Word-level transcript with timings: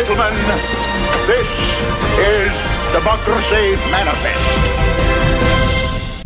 gentlemen, 0.00 0.32
this 1.26 1.50
is 2.16 2.62
Democracy 2.90 3.76
Manifest 3.90 4.70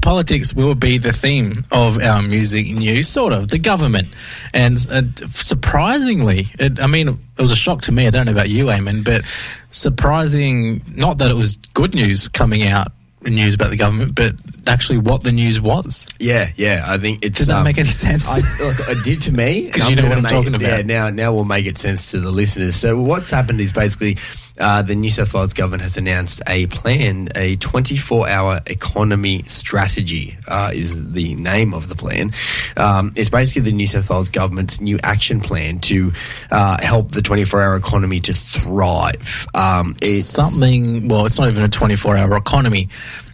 politics 0.00 0.53
will 0.53 0.74
be 0.74 0.98
the 0.98 1.14
theme 1.14 1.64
of 1.72 1.98
our 2.00 2.21
music 2.21 2.66
news, 2.66 3.08
sort 3.08 3.32
of, 3.32 3.48
the 3.48 3.58
government. 3.58 4.06
And 4.52 4.74
uh, 4.90 5.02
surprisingly, 5.30 6.48
it, 6.58 6.79
I 6.79 6.87
mean, 6.87 7.08
it 7.08 7.40
was 7.40 7.50
a 7.50 7.56
shock 7.56 7.80
to 7.82 7.92
me. 7.92 8.07
I 8.07 8.11
don't 8.11 8.27
know 8.27 8.32
about 8.32 8.50
you, 8.50 8.66
Eamon, 8.66 9.02
but 9.02 9.23
surprising, 9.71 10.82
not 10.95 11.16
that 11.18 11.30
it 11.30 11.34
was 11.34 11.56
good 11.72 11.95
news 11.95 12.29
coming 12.29 12.64
out, 12.64 12.88
news 13.30 13.54
about 13.54 13.70
the 13.70 13.77
government, 13.77 14.14
but 14.14 14.34
actually 14.66 14.98
what 14.98 15.22
the 15.22 15.32
news 15.32 15.61
was. 15.61 16.09
Yeah, 16.18 16.50
yeah. 16.57 16.84
I 16.86 16.98
think 16.98 17.25
it's. 17.25 17.39
Did 17.39 17.48
that 17.48 17.58
um, 17.58 17.64
make 17.64 17.79
any 17.79 17.89
sense? 17.89 18.29
I, 18.29 18.36
look, 18.62 18.77
it 18.89 19.04
did 19.04 19.22
to 19.22 19.32
me. 19.32 19.64
Because 19.75 19.89
you 19.89 19.96
know 19.96 20.08
what 20.08 20.18
I'm 20.18 20.25
talking 20.25 20.54
it, 20.54 20.61
about. 20.61 20.79
Yeah, 20.79 20.82
now, 20.82 21.11
now 21.11 21.32
we'll 21.32 21.45
make 21.45 21.66
it 21.66 21.79
sense 21.79 22.11
to 22.12 22.21
the 22.21 22.30
listeners. 22.30 22.76
So 22.76 23.00
what's 23.00 23.30
happened 23.30 23.61
is 23.61 23.72
basically 23.72 24.18
uh, 24.58 24.82
the 24.82 24.94
New 24.94 25.08
South 25.08 25.35
Wales 25.35 25.54
government 25.54 25.82
has 25.82 25.96
announced 25.96 26.40
a 26.46 26.67
plan, 26.67 27.29
a 27.35 27.57
24 27.57 28.29
hour 28.29 28.61
economy 28.67 29.43
strategy 29.46 30.36
uh, 30.49 30.71
is 30.72 31.13
the 31.13 31.35
name 31.35 31.75
of 31.75 31.89
the 31.89 31.94
plan. 31.94 32.33
Um, 32.77 33.12
it's 33.17 33.30
basically 33.30 33.62
the 33.62 33.77
New 33.77 33.86
South 33.86 34.08
Wales 34.08 34.28
government's 34.28 34.80
new 34.80 34.98
action 35.03 35.41
plan 35.41 35.80
to 35.80 36.12
uh, 36.50 36.77
help 36.83 37.11
the 37.12 37.22
24 37.22 37.62
hour 37.62 37.77
economy 37.77 38.20
to 38.20 38.33
thrive. 38.33 39.47
Um, 39.55 39.97
it's 40.00 40.27
something, 40.27 41.08
well, 41.08 41.27
it's 41.27 41.39
not 41.39 41.48
even 41.48 41.64
a 41.64 41.69
24 41.69 42.16
hour 42.16 42.36
economy 42.36 42.89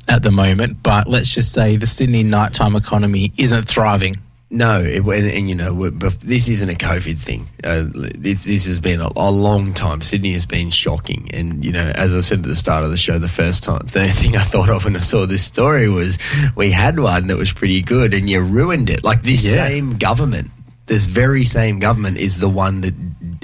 at 0.08 0.22
the 0.22 0.30
moment, 0.30 0.82
but 0.82 1.06
let's 1.06 1.32
just 1.32 1.52
say 1.52 1.76
the 1.76 1.86
Sydney 1.86 2.22
nighttime 2.22 2.76
economy 2.76 3.32
isn't 3.36 3.64
thriving. 3.64 4.16
No, 4.52 4.80
it, 4.80 5.04
and, 5.04 5.30
and, 5.30 5.48
you 5.48 5.54
know, 5.54 5.90
this 5.90 6.48
isn't 6.48 6.68
a 6.68 6.74
COVID 6.74 7.16
thing. 7.16 7.48
Uh, 7.62 7.84
this, 7.88 8.46
this 8.46 8.66
has 8.66 8.80
been 8.80 9.00
a, 9.00 9.08
a, 9.14 9.30
long 9.30 9.74
time. 9.74 10.02
Sydney 10.02 10.32
has 10.32 10.44
been 10.44 10.70
shocking, 10.70 11.30
and 11.32 11.64
you 11.64 11.70
know, 11.70 11.92
as 11.94 12.16
I 12.16 12.20
said 12.20 12.40
at 12.40 12.46
the 12.46 12.56
start 12.56 12.82
of 12.82 12.90
the 12.90 12.96
show, 12.96 13.20
the 13.20 13.28
first 13.28 13.62
time, 13.62 13.78
the 13.84 14.08
thing 14.08 14.36
I 14.36 14.40
thought 14.40 14.68
of 14.68 14.84
when 14.84 14.96
I 14.96 15.00
saw 15.00 15.24
this 15.24 15.44
story 15.44 15.88
was 15.88 16.18
we 16.56 16.72
had 16.72 16.98
one 16.98 17.28
that 17.28 17.36
was 17.36 17.52
pretty 17.52 17.80
good, 17.80 18.12
and 18.12 18.28
you 18.28 18.40
ruined 18.40 18.90
it. 18.90 19.04
Like 19.04 19.22
this 19.22 19.44
yeah. 19.44 19.52
same 19.52 19.98
government, 19.98 20.50
this 20.86 21.06
very 21.06 21.44
same 21.44 21.78
government 21.78 22.16
is 22.16 22.40
the 22.40 22.48
one 22.48 22.80
that 22.80 22.94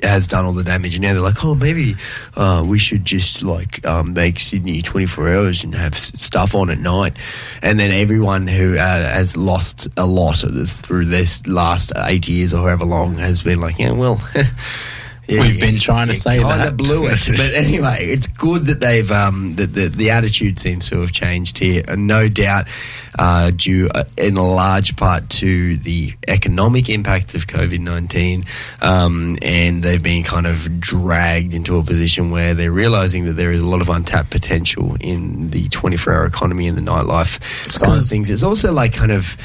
has 0.03 0.27
done 0.27 0.45
all 0.45 0.53
the 0.53 0.65
damage. 0.65 0.95
And 0.97 1.03
now 1.03 1.13
they're 1.13 1.23
like, 1.23 1.45
oh, 1.45 1.55
maybe 1.55 1.97
uh, 2.37 2.65
we 2.67 2.79
should 2.79 3.05
just 3.05 3.43
like 3.43 3.85
um, 3.87 4.13
make 4.13 4.41
Sydney 4.41 4.83
24 4.83 5.29
hours 5.29 5.65
and 5.65 5.75
have 5.75 5.97
stuff 5.97 6.55
on 6.55 6.71
at 6.71 6.79
night. 6.79 7.17
And 7.63 7.79
then 7.79 7.91
everyone 7.91 8.47
who 8.47 8.75
uh, 8.75 8.79
has 8.79 9.37
lost 9.37 9.89
a 9.97 10.07
lot 10.07 10.37
through 10.37 11.07
this 11.07 11.47
last 11.47 11.93
eight 11.97 12.29
years 12.29 12.53
or 12.53 12.63
however 12.63 12.85
long 12.85 13.17
has 13.17 13.43
been 13.43 13.61
like, 13.61 13.79
yeah, 13.79 13.93
well. 13.93 14.23
Yeah, 15.29 15.41
We've 15.41 15.61
been 15.61 15.79
trying 15.79 16.07
to 16.07 16.15
say 16.15 16.41
kind 16.41 16.61
that. 16.61 16.69
of 16.69 16.77
blew 16.77 17.07
it, 17.09 17.27
but 17.27 17.53
anyway, 17.53 17.99
it's 18.01 18.29
good 18.29 18.67
that 18.67 18.79
they've 18.79 19.11
um, 19.11 19.57
that 19.57 19.73
the, 19.73 19.89
the 19.89 20.11
attitude 20.11 20.59
seems 20.61 20.89
to 20.91 21.01
have 21.01 21.11
changed 21.11 21.59
here, 21.59 21.83
and 21.89 22.07
no 22.07 22.29
doubt 22.29 22.69
uh, 23.19 23.51
due 23.51 23.89
uh, 23.93 24.05
in 24.17 24.37
large 24.37 24.95
part 24.97 25.29
to 25.31 25.77
the 25.79 26.13
economic 26.29 26.89
impact 26.89 27.35
of 27.35 27.49
COVID 27.49 27.81
nineteen, 27.81 28.45
um, 28.81 29.37
and 29.43 29.83
they've 29.83 30.03
been 30.03 30.23
kind 30.23 30.47
of 30.47 30.79
dragged 30.81 31.55
into 31.55 31.77
a 31.77 31.83
position 31.83 32.31
where 32.31 32.55
they're 32.55 32.71
realizing 32.71 33.25
that 33.25 33.33
there 33.33 33.51
is 33.51 33.63
a 33.63 33.67
lot 33.67 33.81
of 33.81 33.89
untapped 33.89 34.31
potential 34.31 34.97
in 35.01 35.51
the 35.51 35.69
twenty 35.71 35.97
four 35.97 36.13
hour 36.15 36.27
economy 36.27 36.69
and 36.69 36.79
the 36.79 36.83
nightlife 36.83 37.41
side 37.71 37.99
of 37.99 38.07
things. 38.07 38.31
It's 38.31 38.45
also 38.45 38.73
like 38.73 38.95
kind 38.95 39.11
of 39.11 39.37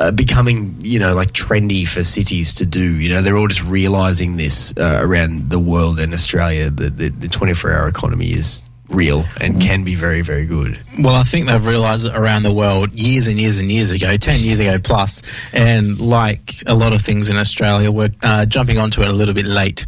uh, 0.00 0.10
becoming, 0.10 0.74
you 0.80 0.98
know, 0.98 1.14
like 1.14 1.32
trendy 1.32 1.86
for 1.86 2.02
cities 2.02 2.54
to 2.54 2.66
do. 2.66 2.96
You 2.96 3.10
know, 3.10 3.22
they're 3.22 3.36
all 3.36 3.48
just 3.48 3.64
realizing 3.64 4.36
this 4.36 4.72
uh, 4.76 4.98
around 5.02 5.50
the 5.50 5.58
world 5.58 6.00
and 6.00 6.14
Australia 6.14 6.70
that 6.70 6.96
the, 6.96 7.10
the 7.10 7.28
24 7.28 7.72
hour 7.72 7.86
economy 7.86 8.32
is 8.32 8.62
real 8.88 9.22
and 9.40 9.60
can 9.60 9.84
be 9.84 9.94
very, 9.94 10.22
very 10.22 10.46
good. 10.46 10.80
Well, 10.98 11.14
I 11.14 11.22
think 11.22 11.46
they've 11.46 11.64
realised 11.64 12.06
it 12.06 12.14
around 12.14 12.42
the 12.42 12.52
world 12.52 12.92
years 12.92 13.26
and 13.26 13.38
years 13.38 13.60
and 13.60 13.70
years 13.70 13.92
ago, 13.92 14.16
10 14.16 14.40
years 14.40 14.58
ago 14.58 14.78
plus. 14.78 15.22
And 15.52 16.00
like 16.00 16.62
a 16.66 16.74
lot 16.74 16.92
of 16.92 17.02
things 17.02 17.30
in 17.30 17.36
Australia, 17.36 17.90
we're 17.90 18.10
uh, 18.22 18.46
jumping 18.46 18.78
onto 18.78 19.02
it 19.02 19.08
a 19.08 19.12
little 19.12 19.34
bit 19.34 19.46
late. 19.46 19.86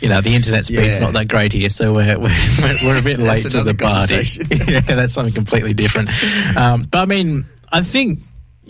You 0.00 0.08
know, 0.08 0.20
the 0.20 0.34
internet 0.34 0.64
speed's 0.64 0.96
yeah. 0.96 1.04
not 1.04 1.12
that 1.12 1.28
great 1.28 1.52
here, 1.52 1.68
so 1.68 1.92
we're, 1.92 2.18
we're, 2.18 2.34
we're 2.82 2.98
a 2.98 3.02
bit 3.02 3.18
late 3.18 3.42
to 3.42 3.62
the 3.62 3.74
party. 3.74 4.14
yeah, 4.72 4.80
that's 4.80 5.12
something 5.12 5.34
completely 5.34 5.74
different. 5.74 6.10
Um, 6.56 6.84
but 6.90 7.00
I 7.00 7.06
mean, 7.06 7.46
I 7.70 7.82
think 7.82 8.20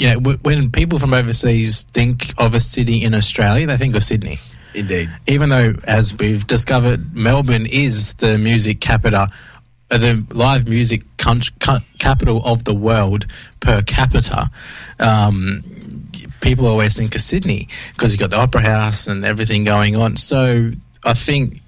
you 0.00 0.08
know, 0.08 0.14
w- 0.14 0.38
when 0.42 0.72
people 0.72 0.98
from 0.98 1.12
overseas 1.12 1.82
think 1.84 2.32
of 2.38 2.54
a 2.54 2.60
city 2.60 3.04
in 3.04 3.14
Australia, 3.14 3.66
they 3.66 3.76
think 3.76 3.94
of 3.94 4.02
Sydney. 4.02 4.38
Indeed. 4.74 5.10
Even 5.26 5.50
though, 5.50 5.74
as 5.84 6.16
we've 6.16 6.46
discovered, 6.46 7.14
Melbourne 7.14 7.66
is 7.66 8.14
the 8.14 8.38
music 8.38 8.80
capita, 8.80 9.28
uh, 9.90 9.98
the 9.98 10.24
live 10.30 10.66
music 10.68 11.02
capital 11.18 12.40
of 12.44 12.64
the 12.64 12.74
world 12.74 13.26
per 13.60 13.82
capita. 13.82 14.50
Um, 14.98 16.08
people 16.40 16.66
always 16.66 16.96
think 16.96 17.14
of 17.14 17.20
Sydney 17.20 17.68
because 17.92 18.12
you've 18.12 18.20
got 18.20 18.30
the 18.30 18.38
Opera 18.38 18.62
House 18.62 19.06
and 19.06 19.24
everything 19.24 19.64
going 19.64 19.96
on. 19.96 20.16
So 20.16 20.70
I 21.04 21.14
think 21.14 21.60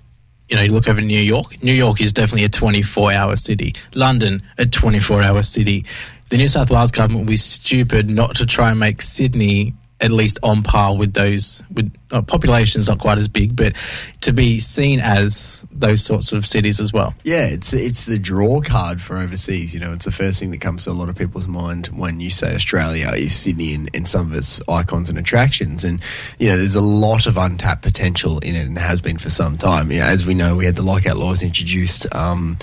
you 0.48 0.56
know, 0.56 0.62
you 0.62 0.72
look 0.72 0.86
over 0.86 1.00
New 1.00 1.18
York. 1.18 1.62
New 1.62 1.72
York 1.72 2.00
is 2.02 2.12
definitely 2.12 2.44
a 2.44 2.48
24 2.50 3.12
hour 3.12 3.36
city. 3.36 3.74
London, 3.94 4.42
a 4.58 4.66
24 4.66 5.22
hour 5.22 5.42
city 5.42 5.86
the 6.32 6.38
New 6.38 6.48
South 6.48 6.70
Wales 6.70 6.90
government 6.90 7.26
will 7.26 7.28
be 7.28 7.36
stupid 7.36 8.08
not 8.08 8.36
to 8.36 8.46
try 8.46 8.70
and 8.70 8.80
make 8.80 9.02
Sydney 9.02 9.74
at 10.00 10.10
least 10.10 10.38
on 10.42 10.62
par 10.62 10.96
with 10.96 11.12
those 11.12 11.62
with 11.70 11.92
uh, 12.12 12.22
population's 12.22 12.88
not 12.88 12.98
quite 12.98 13.18
as 13.18 13.28
big, 13.28 13.56
but 13.56 13.74
to 14.20 14.32
be 14.32 14.60
seen 14.60 15.00
as 15.00 15.66
those 15.72 16.04
sorts 16.04 16.32
of 16.32 16.46
cities 16.46 16.80
as 16.80 16.92
well. 16.92 17.14
Yeah, 17.24 17.46
it's 17.46 17.72
it's 17.72 18.06
the 18.06 18.18
draw 18.18 18.60
card 18.60 19.00
for 19.00 19.16
overseas. 19.16 19.74
You 19.74 19.80
know, 19.80 19.92
it's 19.92 20.04
the 20.04 20.12
first 20.12 20.38
thing 20.38 20.50
that 20.50 20.60
comes 20.60 20.84
to 20.84 20.90
a 20.90 20.92
lot 20.92 21.08
of 21.08 21.16
people's 21.16 21.46
mind 21.46 21.88
when 21.88 22.20
you 22.20 22.30
say 22.30 22.54
Australia 22.54 23.10
is 23.10 23.34
Sydney 23.34 23.74
and, 23.74 23.90
and 23.94 24.06
some 24.06 24.30
of 24.30 24.36
its 24.36 24.60
icons 24.68 25.08
and 25.08 25.18
attractions. 25.18 25.84
And 25.84 26.00
you 26.38 26.48
know, 26.48 26.56
there's 26.56 26.76
a 26.76 26.80
lot 26.80 27.26
of 27.26 27.38
untapped 27.38 27.82
potential 27.82 28.38
in 28.40 28.54
it, 28.54 28.66
and 28.66 28.78
has 28.78 29.00
been 29.00 29.18
for 29.18 29.30
some 29.30 29.56
time. 29.58 29.90
You 29.90 30.00
know, 30.00 30.06
as 30.06 30.26
we 30.26 30.34
know, 30.34 30.56
we 30.56 30.66
had 30.66 30.76
the 30.76 30.82
lockout 30.82 31.16
laws 31.16 31.42
introduced. 31.42 32.12
Um, 32.14 32.58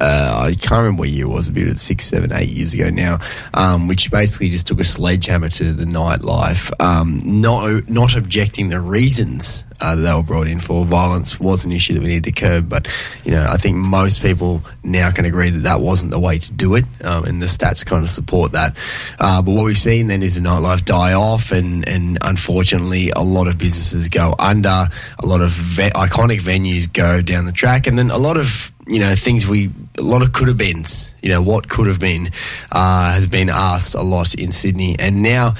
uh, 0.00 0.46
I 0.46 0.54
can't 0.54 0.70
remember 0.78 1.00
what 1.00 1.08
year 1.08 1.26
it 1.26 1.28
was. 1.28 1.48
A 1.48 1.52
bit 1.52 1.78
six, 1.78 2.06
seven, 2.06 2.32
eight 2.32 2.48
years 2.48 2.74
ago 2.74 2.90
now, 2.90 3.18
um, 3.54 3.88
which 3.88 4.10
basically 4.10 4.48
just 4.48 4.66
took 4.66 4.80
a 4.80 4.84
sledgehammer 4.84 5.48
to 5.50 5.72
the 5.72 5.84
nightlife. 5.84 6.70
Um, 6.80 7.20
not 7.24 7.88
not 7.88 8.16
objecting 8.16 8.68
the 8.68 8.80
reasons 8.92 9.64
uh, 9.80 9.96
that 9.96 10.02
they 10.02 10.14
were 10.14 10.22
brought 10.22 10.46
in 10.46 10.60
for. 10.60 10.84
Violence 10.84 11.40
was 11.40 11.64
an 11.64 11.72
issue 11.72 11.94
that 11.94 12.02
we 12.02 12.08
needed 12.08 12.24
to 12.24 12.32
curb, 12.32 12.68
but 12.68 12.86
you 13.24 13.32
know 13.32 13.44
I 13.48 13.56
think 13.56 13.76
most 13.76 14.22
people 14.22 14.62
now 14.84 15.10
can 15.10 15.24
agree 15.24 15.50
that 15.50 15.60
that 15.60 15.80
wasn't 15.80 16.12
the 16.12 16.20
way 16.20 16.38
to 16.38 16.52
do 16.52 16.74
it, 16.76 16.84
um, 17.02 17.24
and 17.24 17.42
the 17.42 17.46
stats 17.46 17.84
kind 17.84 18.04
of 18.04 18.10
support 18.10 18.52
that. 18.52 18.76
Uh, 19.18 19.42
but 19.42 19.52
what 19.52 19.64
we've 19.64 19.76
seen 19.76 20.06
then 20.06 20.22
is 20.22 20.36
the 20.36 20.40
nightlife 20.42 20.84
die 20.84 21.14
off, 21.14 21.50
and 21.50 21.88
and 21.88 22.18
unfortunately 22.22 23.10
a 23.10 23.22
lot 23.22 23.48
of 23.48 23.58
businesses 23.58 24.08
go 24.08 24.34
under, 24.38 24.88
a 25.18 25.26
lot 25.26 25.40
of 25.40 25.50
ve- 25.50 25.90
iconic 25.90 26.40
venues 26.40 26.92
go 26.92 27.22
down 27.22 27.46
the 27.46 27.52
track, 27.52 27.86
and 27.86 27.98
then 27.98 28.10
a 28.10 28.18
lot 28.18 28.36
of 28.36 28.70
you 28.86 28.98
know 28.98 29.14
things 29.14 29.46
we 29.46 29.70
a 29.98 30.02
lot 30.02 30.22
of 30.22 30.32
could 30.32 30.48
have 30.48 30.58
beens. 30.58 31.10
You 31.22 31.30
know 31.30 31.42
what 31.42 31.68
could 31.68 31.86
have 31.88 31.98
been 31.98 32.30
uh, 32.70 33.12
has 33.12 33.26
been 33.26 33.48
asked 33.48 33.94
a 33.94 34.02
lot 34.02 34.34
in 34.34 34.52
Sydney, 34.52 34.96
and 34.98 35.22
now 35.22 35.54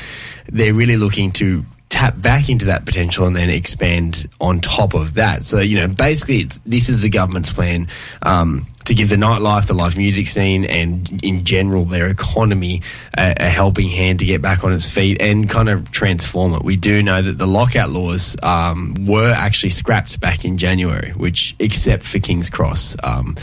they're 0.46 0.74
really 0.74 0.96
looking 0.96 1.32
to 1.32 1.64
tap 1.92 2.18
back 2.18 2.48
into 2.48 2.64
that 2.64 2.86
potential 2.86 3.26
and 3.26 3.36
then 3.36 3.50
expand 3.50 4.26
on 4.40 4.60
top 4.60 4.94
of 4.94 5.12
that. 5.14 5.42
So, 5.42 5.60
you 5.60 5.78
know, 5.78 5.88
basically, 5.88 6.38
it's 6.38 6.58
this 6.60 6.88
is 6.88 7.02
the 7.02 7.10
government's 7.10 7.52
plan 7.52 7.86
um, 8.22 8.66
to 8.86 8.94
give 8.94 9.10
the 9.10 9.16
nightlife, 9.16 9.66
the 9.66 9.74
live 9.74 9.98
music 9.98 10.26
scene, 10.26 10.64
and 10.64 11.22
in 11.22 11.44
general 11.44 11.84
their 11.84 12.08
economy 12.08 12.80
a, 13.16 13.34
a, 13.36 13.44
helping 13.44 13.88
hand 13.88 14.20
to 14.20 14.24
get 14.24 14.40
back 14.40 14.64
on 14.64 14.72
its 14.72 14.88
feet 14.88 15.20
and 15.20 15.50
kind 15.50 15.68
of 15.68 15.92
transform 15.92 16.54
it. 16.54 16.62
We 16.62 16.76
do 16.76 17.02
know 17.02 17.20
that 17.20 17.36
the 17.36 17.46
lockout 17.46 17.90
laws 17.90 18.36
um, 18.42 18.94
were 19.00 19.30
actually 19.30 19.70
scrapped 19.70 20.18
back 20.18 20.46
in 20.46 20.56
January, 20.56 21.10
which 21.10 21.54
except 21.58 22.04
for 22.04 22.20
King's 22.20 22.48
Cross, 22.48 22.96
um, 23.04 23.36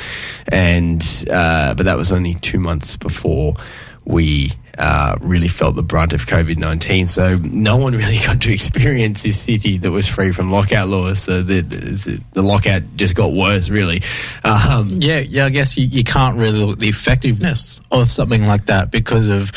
and 0.48 1.04
uh, 1.30 1.76
but 1.76 1.86
that 1.86 1.98
was 1.98 2.12
only 2.12 2.34
two 2.34 2.60
months 2.60 2.98
before 2.98 3.54
we 4.10 4.52
uh, 4.80 5.16
really 5.22 5.48
felt 5.48 5.76
the 5.76 5.84
brunt 5.84 6.14
of 6.14 6.26
COVID 6.26 6.58
19. 6.58 7.06
So 7.08 7.38
no 7.38 7.78
one 7.78 7.94
really 7.94 8.18
got 8.26 8.42
to 8.42 8.52
experience 8.52 9.24
this 9.24 9.40
city 9.40 9.78
that 9.78 9.92
was 9.92 10.08
free 10.08 10.32
from 10.32 10.52
lockout 10.52 10.88
laws. 10.88 11.22
So 11.22 11.44
the, 11.44 11.62
the, 12.34 12.42
lockout 12.42 12.82
just 12.96 13.16
got 13.16 13.32
worse, 13.32 13.70
really. 13.70 14.02
Um, 14.44 14.90
yeah, 14.90 15.20
yeah, 15.20 15.46
I 15.46 15.50
guess 15.50 15.78
you, 15.78 15.86
you 15.86 16.04
can't 16.04 16.38
really 16.38 16.60
look 16.60 16.74
at 16.74 16.80
the 16.80 16.90
effectiveness 16.90 17.82
of 17.92 18.10
something 18.10 18.48
like 18.48 18.66
that 18.66 18.90
because 18.90 19.28
of, 19.28 19.52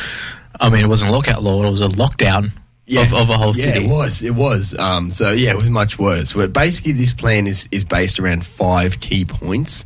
I 0.60 0.69
mean, 0.69 0.84
it 0.84 0.88
wasn't 0.88 1.10
a 1.10 1.14
lockout 1.14 1.43
law, 1.43 1.64
it 1.64 1.70
was 1.70 1.81
a 1.81 1.88
lockdown 1.88 2.52
yeah. 2.87 3.02
of, 3.02 3.14
of, 3.14 3.31
a 3.31 3.38
whole 3.38 3.55
city. 3.55 3.81
Yeah, 3.81 3.87
it 3.87 3.90
was. 3.90 4.23
It 4.23 4.34
was. 4.34 4.75
Um, 4.79 5.11
so 5.11 5.31
yeah, 5.31 5.50
it 5.50 5.56
was 5.56 5.70
much 5.70 5.99
worse. 5.99 6.32
But 6.32 6.52
basically, 6.52 6.93
this 6.93 7.12
plan 7.12 7.46
is 7.46 7.69
is 7.70 7.84
based 7.84 8.19
around 8.19 8.44
five 8.44 9.00
key 9.00 9.25
points. 9.25 9.84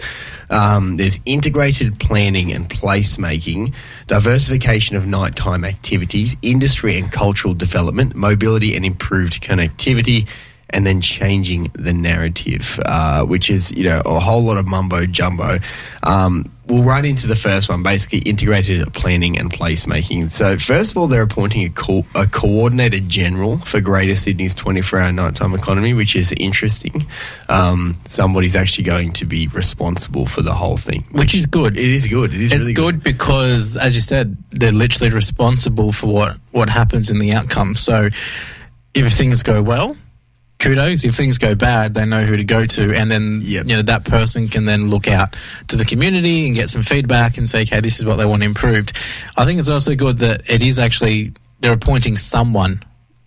Um, 0.48 0.96
there's 0.96 1.18
integrated 1.24 1.98
planning 1.98 2.52
and 2.52 2.68
placemaking, 2.68 3.74
diversification 4.06 4.96
of 4.96 5.06
nighttime 5.06 5.64
activities, 5.64 6.36
industry 6.42 6.98
and 6.98 7.10
cultural 7.10 7.54
development, 7.54 8.14
mobility 8.14 8.76
and 8.76 8.84
improved 8.84 9.42
connectivity, 9.42 10.28
and 10.70 10.86
then 10.86 11.00
changing 11.00 11.70
the 11.74 11.92
narrative, 11.92 12.80
uh, 12.86 13.22
which 13.24 13.50
is 13.50 13.72
you 13.76 13.84
know 13.84 14.02
a 14.04 14.20
whole 14.20 14.42
lot 14.42 14.56
of 14.56 14.66
mumbo 14.66 15.06
jumbo. 15.06 15.58
Um, 16.02 16.50
we'll 16.66 16.82
run 16.82 17.04
into 17.04 17.26
the 17.26 17.36
first 17.36 17.68
one, 17.68 17.82
basically 17.82 18.18
integrated 18.20 18.92
planning 18.92 19.38
and 19.38 19.52
placemaking. 19.52 20.30
So 20.30 20.58
first 20.58 20.90
of 20.90 20.96
all, 20.96 21.06
they're 21.06 21.22
appointing 21.22 21.64
a, 21.66 21.70
co- 21.70 22.06
a 22.14 22.26
coordinator 22.26 23.00
general 23.00 23.58
for 23.58 23.80
Greater 23.80 24.16
Sydney's 24.16 24.54
24-hour 24.54 25.12
nighttime 25.12 25.54
economy, 25.54 25.94
which 25.94 26.16
is 26.16 26.34
interesting. 26.38 27.06
Um, 27.48 27.94
somebody's 28.04 28.56
actually 28.56 28.84
going 28.84 29.12
to 29.12 29.24
be 29.24 29.46
responsible 29.48 30.26
for 30.26 30.42
the 30.42 30.54
whole 30.54 30.76
thing, 30.76 31.04
which 31.12 31.34
is 31.34 31.46
good. 31.46 31.76
It 31.76 31.88
is 31.88 32.06
good. 32.08 32.34
It 32.34 32.40
is 32.40 32.52
it's 32.52 32.62
really 32.62 32.74
good, 32.74 33.02
because, 33.02 33.76
as 33.76 33.94
you 33.94 34.00
said, 34.00 34.36
they're 34.50 34.72
literally 34.72 35.12
responsible 35.12 35.92
for 35.92 36.08
what 36.08 36.36
what 36.50 36.68
happens 36.68 37.10
in 37.10 37.18
the 37.18 37.32
outcome. 37.32 37.76
So 37.76 38.08
if 38.94 39.12
things 39.12 39.42
go 39.42 39.62
well 39.62 39.96
kudos. 40.58 41.04
If 41.04 41.14
things 41.14 41.38
go 41.38 41.54
bad, 41.54 41.94
they 41.94 42.04
know 42.06 42.24
who 42.24 42.36
to 42.36 42.44
go 42.44 42.66
to, 42.66 42.94
and 42.94 43.10
then 43.10 43.40
Yep. 43.42 43.66
you 43.68 43.76
know 43.76 43.82
that 43.82 44.04
person 44.04 44.48
can 44.48 44.64
then 44.64 44.88
look 44.90 45.08
out 45.08 45.36
to 45.68 45.76
the 45.76 45.84
community 45.84 46.46
and 46.46 46.54
get 46.54 46.68
some 46.70 46.82
feedback 46.82 47.36
and 47.38 47.48
say, 47.48 47.62
okay, 47.62 47.80
this 47.80 47.98
is 47.98 48.04
what 48.04 48.16
they 48.16 48.24
want 48.24 48.42
improved. 48.42 48.92
I 49.36 49.44
think 49.44 49.60
it's 49.60 49.68
also 49.70 49.94
good 49.94 50.18
that 50.18 50.42
it 50.48 50.62
is 50.62 50.78
actually 50.78 51.32
they're 51.60 51.72
appointing 51.72 52.16
someone 52.16 52.82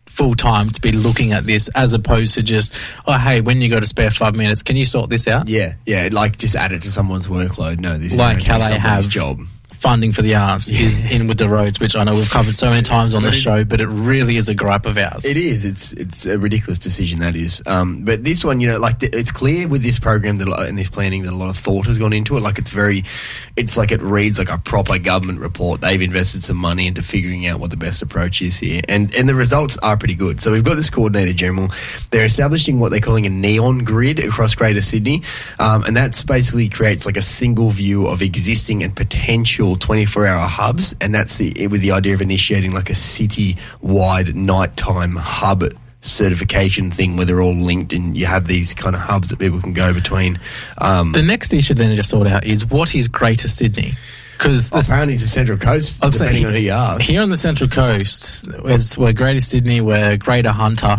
full 0.05 0.35
time 0.35 0.69
to 0.71 0.81
be 0.81 0.91
looking 0.91 1.31
at 1.33 1.43
this 1.45 1.67
as 1.69 1.93
opposed 1.93 2.33
to 2.33 2.43
just 2.43 2.73
oh 3.07 3.17
hey 3.17 3.39
when 3.41 3.61
you 3.61 3.69
got 3.69 3.81
a 3.83 3.85
spare 3.85 4.11
five 4.11 4.35
minutes 4.35 4.61
can 4.63 4.75
you 4.75 4.83
sort 4.83 5.09
this 5.09 5.27
out 5.27 5.47
Yeah, 5.47 5.75
yeah, 5.85 6.09
like 6.11 6.37
just 6.37 6.55
add 6.55 6.71
it 6.73 6.81
to 6.81 6.91
someone's 6.91 7.27
workload. 7.27 7.79
No, 7.79 7.97
this 7.97 8.15
like 8.15 8.39
is 8.39 8.43
how 8.43 8.57
they 8.59 8.77
have 8.77 9.07
job. 9.07 9.39
Funding 9.79 10.11
for 10.11 10.21
the 10.21 10.35
arts 10.35 10.69
is 10.69 11.09
in 11.11 11.27
with 11.27 11.37
the 11.37 11.47
roads 11.47 11.79
which 11.79 11.95
I 11.95 12.03
know 12.03 12.13
we've 12.15 12.29
covered 12.29 12.55
so 12.55 12.69
many 12.69 12.81
times 12.81 13.13
on 13.13 13.23
the 13.23 13.31
show 13.31 13.63
but 13.63 13.79
it 13.79 13.87
really 13.87 14.35
is 14.37 14.49
a 14.49 14.53
gripe 14.53 14.85
of 14.85 14.97
ours 14.97 15.25
It 15.25 15.37
is. 15.37 15.63
It's 15.65 15.93
it's 15.93 16.25
a 16.25 16.37
ridiculous 16.37 16.79
decision 16.79 17.19
that 17.19 17.35
is. 17.35 17.61
Um, 17.65 18.03
but 18.03 18.23
this 18.23 18.43
one, 18.43 18.59
you 18.59 18.67
know, 18.67 18.77
like 18.77 18.99
th- 18.99 19.13
it's 19.13 19.31
clear 19.31 19.67
with 19.67 19.83
this 19.83 19.99
program 19.99 20.37
that 20.39 20.47
and 20.67 20.77
this 20.77 20.89
planning 20.89 21.23
that 21.23 21.33
a 21.33 21.35
lot 21.35 21.49
of 21.49 21.57
thought 21.57 21.85
has 21.87 21.97
gone 21.97 22.13
into 22.13 22.35
it. 22.37 22.41
Like 22.41 22.57
it's 22.57 22.71
very, 22.71 23.03
it's 23.55 23.77
like 23.77 23.91
it 23.91 24.01
reads 24.01 24.37
like 24.39 24.49
a 24.49 24.57
proper 24.57 24.97
government 24.99 25.39
report. 25.39 25.81
They've 25.81 26.01
invested 26.01 26.43
some 26.43 26.57
money 26.57 26.87
into 26.87 27.01
figuring 27.01 27.47
out 27.47 27.59
what 27.59 27.69
the 27.69 27.77
best 27.77 28.01
approach 28.01 28.41
is 28.41 28.57
here, 28.57 28.81
and 28.89 29.13
and 29.15 29.29
the 29.29 29.35
results 29.35 29.77
are 29.77 29.97
pretty 29.97 30.15
good. 30.15 30.41
So 30.41 30.51
we've 30.51 30.63
got 30.63 30.75
this 30.75 30.89
coordinator 30.89 31.33
general. 31.33 31.69
They're 32.11 32.25
establishing 32.25 32.79
what 32.79 32.89
they're 32.89 32.99
calling 32.99 33.25
a 33.25 33.29
neon 33.29 33.83
grid 33.83 34.19
across 34.19 34.55
Greater 34.55 34.81
Sydney, 34.81 35.23
um, 35.59 35.83
and 35.83 35.95
that's 35.95 36.23
basically 36.23 36.69
creates 36.69 37.05
like 37.05 37.17
a 37.17 37.21
single 37.21 37.69
view 37.69 38.07
of 38.07 38.21
existing 38.21 38.83
and 38.83 38.95
potential 38.95 39.68
24-hour 39.75 40.47
hubs, 40.47 40.95
and 41.01 41.13
that's 41.13 41.37
the, 41.37 41.67
with 41.67 41.81
the 41.81 41.91
idea 41.91 42.13
of 42.13 42.21
initiating 42.21 42.71
like 42.71 42.89
a 42.89 42.95
city-wide 42.95 44.35
nighttime 44.35 45.15
hub 45.15 45.63
certification 46.01 46.91
thing 46.91 47.17
where 47.17 47.25
they're 47.25 47.41
all 47.41 47.55
linked 47.55 47.91
and 47.91 48.17
you 48.17 48.25
have 48.25 48.47
these 48.47 48.73
kind 48.73 48.95
of 48.95 49.01
hubs 49.01 49.29
that 49.29 49.39
people 49.39 49.59
can 49.59 49.73
go 49.73 49.93
between. 49.93 50.39
Um, 50.77 51.11
the 51.11 51.21
next 51.21 51.53
issue 51.53 51.73
then 51.73 51.95
to 51.95 52.03
sort 52.03 52.27
out 52.27 52.45
is 52.45 52.65
what 52.65 52.95
is 52.95 53.07
Greater 53.07 53.49
Sydney 53.49 53.93
because 54.39 54.69
apparently 54.69 55.13
it's 55.13 55.21
the 55.21 55.27
Central 55.27 55.57
Coast, 55.57 56.03
I'd 56.03 56.13
depending 56.13 56.45
on 56.45 56.53
who 56.53 56.59
you 56.59 56.71
ask. 56.71 57.01
Here 57.01 57.21
on 57.21 57.29
the 57.29 57.37
Central 57.37 57.69
Coast, 57.69 58.47
is 58.65 58.97
we're 58.97 59.11
Greater 59.11 59.41
Sydney, 59.41 59.81
we're 59.81 60.15
Greater 60.15 60.51
Hunter. 60.51 60.97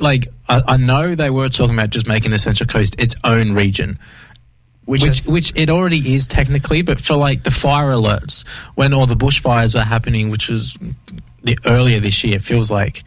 Like 0.00 0.26
I, 0.48 0.62
I 0.66 0.76
know 0.76 1.14
they 1.14 1.30
were 1.30 1.48
talking 1.48 1.74
about 1.74 1.90
just 1.90 2.08
making 2.08 2.32
the 2.32 2.40
Central 2.40 2.66
Coast 2.66 2.96
its 2.98 3.14
own 3.22 3.52
region, 3.52 4.00
Which, 4.86 5.02
which 5.04 5.24
which 5.26 5.52
it 5.54 5.70
already 5.70 6.14
is 6.14 6.26
technically. 6.26 6.82
But 6.82 7.00
for 7.00 7.14
like 7.16 7.44
the 7.44 7.50
fire 7.50 7.90
alerts, 7.90 8.46
when 8.74 8.92
all 8.92 9.06
the 9.06 9.14
bushfires 9.14 9.74
were 9.74 9.82
happening, 9.82 10.30
which 10.30 10.48
was 10.48 10.76
the 11.44 11.58
earlier 11.64 12.00
this 12.00 12.24
year, 12.24 12.36
it 12.36 12.42
feels 12.42 12.70
like 12.70 13.04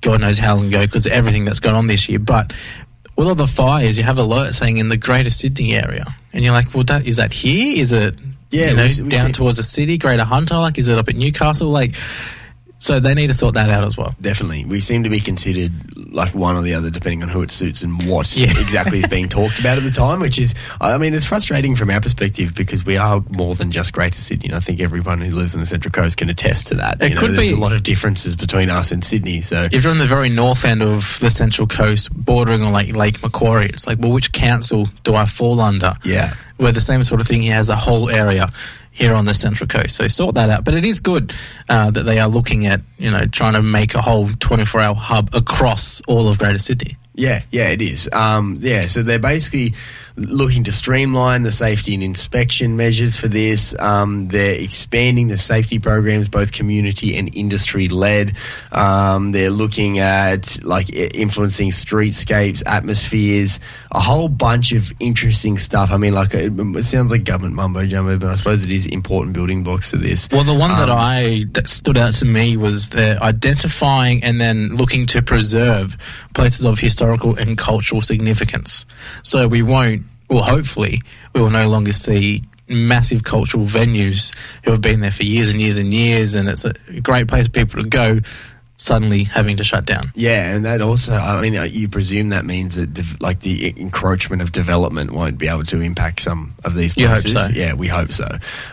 God 0.00 0.20
knows 0.22 0.38
how 0.38 0.56
long 0.56 0.66
ago 0.68 0.80
because 0.82 1.06
everything 1.06 1.44
that's 1.44 1.60
gone 1.60 1.74
on 1.74 1.86
this 1.86 2.08
year. 2.08 2.18
But 2.18 2.52
with 3.16 3.28
all 3.28 3.34
the 3.36 3.46
fires, 3.46 3.96
you 3.96 4.02
have 4.04 4.16
alerts 4.16 4.54
saying 4.54 4.78
in 4.78 4.88
the 4.88 4.96
Greater 4.96 5.30
Sydney 5.30 5.74
area, 5.76 6.16
and 6.32 6.42
you're 6.42 6.52
like, 6.52 6.74
well, 6.74 6.84
that, 6.84 7.06
is 7.06 7.18
that 7.18 7.32
here? 7.32 7.80
Is 7.80 7.92
it 7.92 8.18
Yeah, 8.50 8.70
you 8.70 8.76
know, 8.76 8.86
we 8.96 9.02
we 9.04 9.08
down 9.10 9.26
see- 9.26 9.32
towards 9.32 9.56
the 9.58 9.62
city, 9.62 9.98
Greater 9.98 10.24
Hunter? 10.24 10.56
Like, 10.56 10.78
is 10.78 10.88
it 10.88 10.98
up 10.98 11.08
at 11.08 11.14
Newcastle? 11.14 11.68
Like, 11.68 11.94
so 12.78 13.00
they 13.00 13.14
need 13.14 13.28
to 13.28 13.34
sort 13.34 13.54
that 13.54 13.70
out 13.70 13.84
as 13.84 13.96
well. 13.96 14.14
Definitely. 14.20 14.64
We 14.66 14.80
seem 14.80 15.04
to 15.04 15.10
be 15.10 15.20
considered 15.20 15.72
like 16.12 16.34
one 16.34 16.54
or 16.56 16.62
the 16.62 16.74
other 16.74 16.90
depending 16.90 17.22
on 17.22 17.28
who 17.28 17.40
it 17.42 17.50
suits 17.50 17.82
and 17.82 18.06
what 18.06 18.36
Yeah. 18.36 18.50
exactly 18.50 18.98
is 18.98 19.06
being 19.06 19.28
talked 19.28 19.58
about 19.58 19.78
at 19.78 19.84
the 19.84 19.90
time, 19.90 20.20
which 20.20 20.38
is, 20.38 20.54
I 20.80 20.98
mean, 20.98 21.14
it's 21.14 21.24
frustrating 21.24 21.76
from 21.76 21.90
our 21.90 22.00
perspective 22.00 22.54
because 22.54 22.84
we 22.84 22.96
are 22.98 23.22
more 23.36 23.54
than 23.54 23.72
just 23.72 23.92
Greater 23.92 24.18
Sydney. 24.20 24.48
And 24.48 24.56
I 24.56 24.60
think 24.60 24.80
everyone 24.80 25.20
who 25.20 25.30
lives 25.30 25.54
on 25.54 25.60
the 25.60 25.66
Central 25.66 25.90
Coast 25.92 26.18
can 26.18 26.28
attest 26.30 26.68
to 26.68 26.74
that. 26.76 27.00
It 27.00 27.08
You 27.08 27.14
know, 27.14 27.20
could 27.22 27.32
there's 27.32 27.48
be- 27.50 27.54
a 27.54 27.58
lot 27.58 27.72
of 27.72 27.82
differences 27.82 28.36
between 28.36 28.68
us 28.70 28.92
and 28.92 29.02
Sydney. 29.02 29.40
So, 29.40 29.66
If 29.72 29.82
you're 29.84 29.90
on 29.90 29.98
the 29.98 30.04
very 30.06 30.28
north 30.28 30.64
end 30.64 30.82
of 30.82 31.18
the 31.20 31.30
Central 31.30 31.66
Coast, 31.66 32.12
bordering 32.12 32.62
on 32.62 32.72
like 32.72 32.94
Lake 32.94 33.22
Macquarie, 33.22 33.66
it's 33.66 33.86
like, 33.86 33.98
well, 34.00 34.12
which 34.12 34.30
council 34.32 34.88
do 35.04 35.14
I 35.14 35.24
fall 35.24 35.60
under? 35.60 35.94
yeah. 36.04 36.34
where 36.58 36.70
the 36.70 36.80
same 36.80 37.02
sort 37.02 37.20
of 37.20 37.26
thing 37.26 37.42
he 37.42 37.48
has 37.48 37.68
a 37.70 37.74
whole 37.76 38.08
area 38.10 38.48
here 38.94 39.12
on 39.12 39.26
the 39.26 39.34
central 39.34 39.66
coast. 39.66 39.96
So 39.96 40.08
sort 40.08 40.36
that 40.36 40.48
out. 40.48 40.64
But 40.64 40.74
it 40.74 40.84
is 40.84 41.00
good 41.00 41.34
uh, 41.68 41.90
that 41.90 42.04
they 42.04 42.18
are 42.18 42.28
looking 42.28 42.66
at 42.66 42.80
you 42.96 43.10
know 43.10 43.26
trying 43.26 43.52
to 43.52 43.62
make 43.62 43.94
a 43.94 44.00
whole 44.00 44.28
24 44.28 44.80
hour 44.80 44.94
hub 44.94 45.34
across 45.34 46.00
all 46.08 46.28
of 46.28 46.38
Greater 46.38 46.58
Sydney. 46.58 46.96
Yeah, 47.16 47.42
yeah, 47.50 47.68
it 47.68 47.80
is. 47.80 48.08
Um, 48.12 48.58
yeah, 48.60 48.86
so 48.88 49.02
they're 49.02 49.20
basically 49.20 49.74
looking 50.16 50.62
to 50.62 50.70
streamline 50.70 51.42
the 51.42 51.50
safety 51.50 51.92
and 51.92 52.02
inspection 52.02 52.76
measures 52.76 53.16
for 53.16 53.26
this. 53.26 53.74
Um, 53.80 54.28
they're 54.28 54.54
expanding 54.60 55.26
the 55.26 55.36
safety 55.36 55.80
programs, 55.80 56.28
both 56.28 56.52
community 56.52 57.16
and 57.16 57.34
industry 57.34 57.88
led. 57.88 58.36
Um, 58.70 59.32
they're 59.32 59.50
looking 59.50 59.98
at 59.98 60.62
like 60.64 60.94
influencing 60.94 61.70
streetscapes, 61.70 62.62
atmospheres, 62.64 63.58
a 63.90 64.00
whole 64.00 64.28
bunch 64.28 64.70
of 64.70 64.92
interesting 65.00 65.58
stuff. 65.58 65.90
I 65.90 65.96
mean, 65.96 66.14
like 66.14 66.32
it, 66.32 66.52
it 66.56 66.84
sounds 66.84 67.10
like 67.10 67.24
government 67.24 67.56
mumbo 67.56 67.84
jumbo, 67.84 68.16
but 68.16 68.30
I 68.30 68.36
suppose 68.36 68.64
it 68.64 68.70
is 68.70 68.86
important 68.86 69.34
building 69.34 69.64
blocks 69.64 69.90
to 69.90 69.96
this. 69.96 70.28
Well, 70.30 70.44
the 70.44 70.54
one 70.54 70.70
that 70.70 70.88
Um, 70.88 70.98
I 70.98 71.46
that 71.54 71.68
stood 71.68 71.98
out 71.98 72.14
to 72.14 72.24
me 72.24 72.56
was 72.56 72.90
the 72.90 73.20
identifying 73.20 74.22
and 74.22 74.40
then 74.40 74.76
looking 74.76 75.06
to 75.06 75.22
preserve 75.22 75.96
places 76.34 76.64
of 76.64 76.78
historical 76.78 77.34
and 77.34 77.58
cultural 77.58 78.00
significance. 78.00 78.84
So 79.24 79.48
we 79.48 79.62
won't, 79.62 80.03
well, 80.28 80.42
hopefully, 80.42 81.00
we 81.34 81.40
will 81.40 81.50
no 81.50 81.68
longer 81.68 81.92
see 81.92 82.42
massive 82.68 83.24
cultural 83.24 83.66
venues 83.66 84.34
who 84.64 84.70
have 84.70 84.80
been 84.80 85.00
there 85.00 85.10
for 85.10 85.24
years 85.24 85.50
and 85.50 85.60
years 85.60 85.76
and 85.76 85.92
years, 85.92 86.34
and 86.34 86.48
it's 86.48 86.64
a 86.64 86.72
great 87.00 87.28
place 87.28 87.46
for 87.46 87.52
people 87.52 87.82
to 87.82 87.88
go. 87.88 88.20
Suddenly 88.76 89.22
having 89.22 89.56
to 89.58 89.64
shut 89.64 89.84
down. 89.86 90.02
Yeah, 90.16 90.52
and 90.52 90.64
that 90.64 90.80
also, 90.80 91.14
I 91.14 91.40
mean, 91.40 91.56
uh, 91.56 91.62
you 91.62 91.88
presume 91.88 92.30
that 92.30 92.44
means 92.44 92.74
that, 92.74 93.22
like, 93.22 93.38
the 93.40 93.72
encroachment 93.80 94.42
of 94.42 94.50
development 94.50 95.12
won't 95.12 95.38
be 95.38 95.46
able 95.46 95.62
to 95.66 95.80
impact 95.80 96.22
some 96.22 96.54
of 96.64 96.74
these 96.74 96.96
You 96.96 97.06
hope 97.06 97.22
places. 97.22 97.32
so. 97.34 97.48
Yeah, 97.54 97.74
we 97.74 97.86
hope 97.86 98.10
so. 98.12 98.26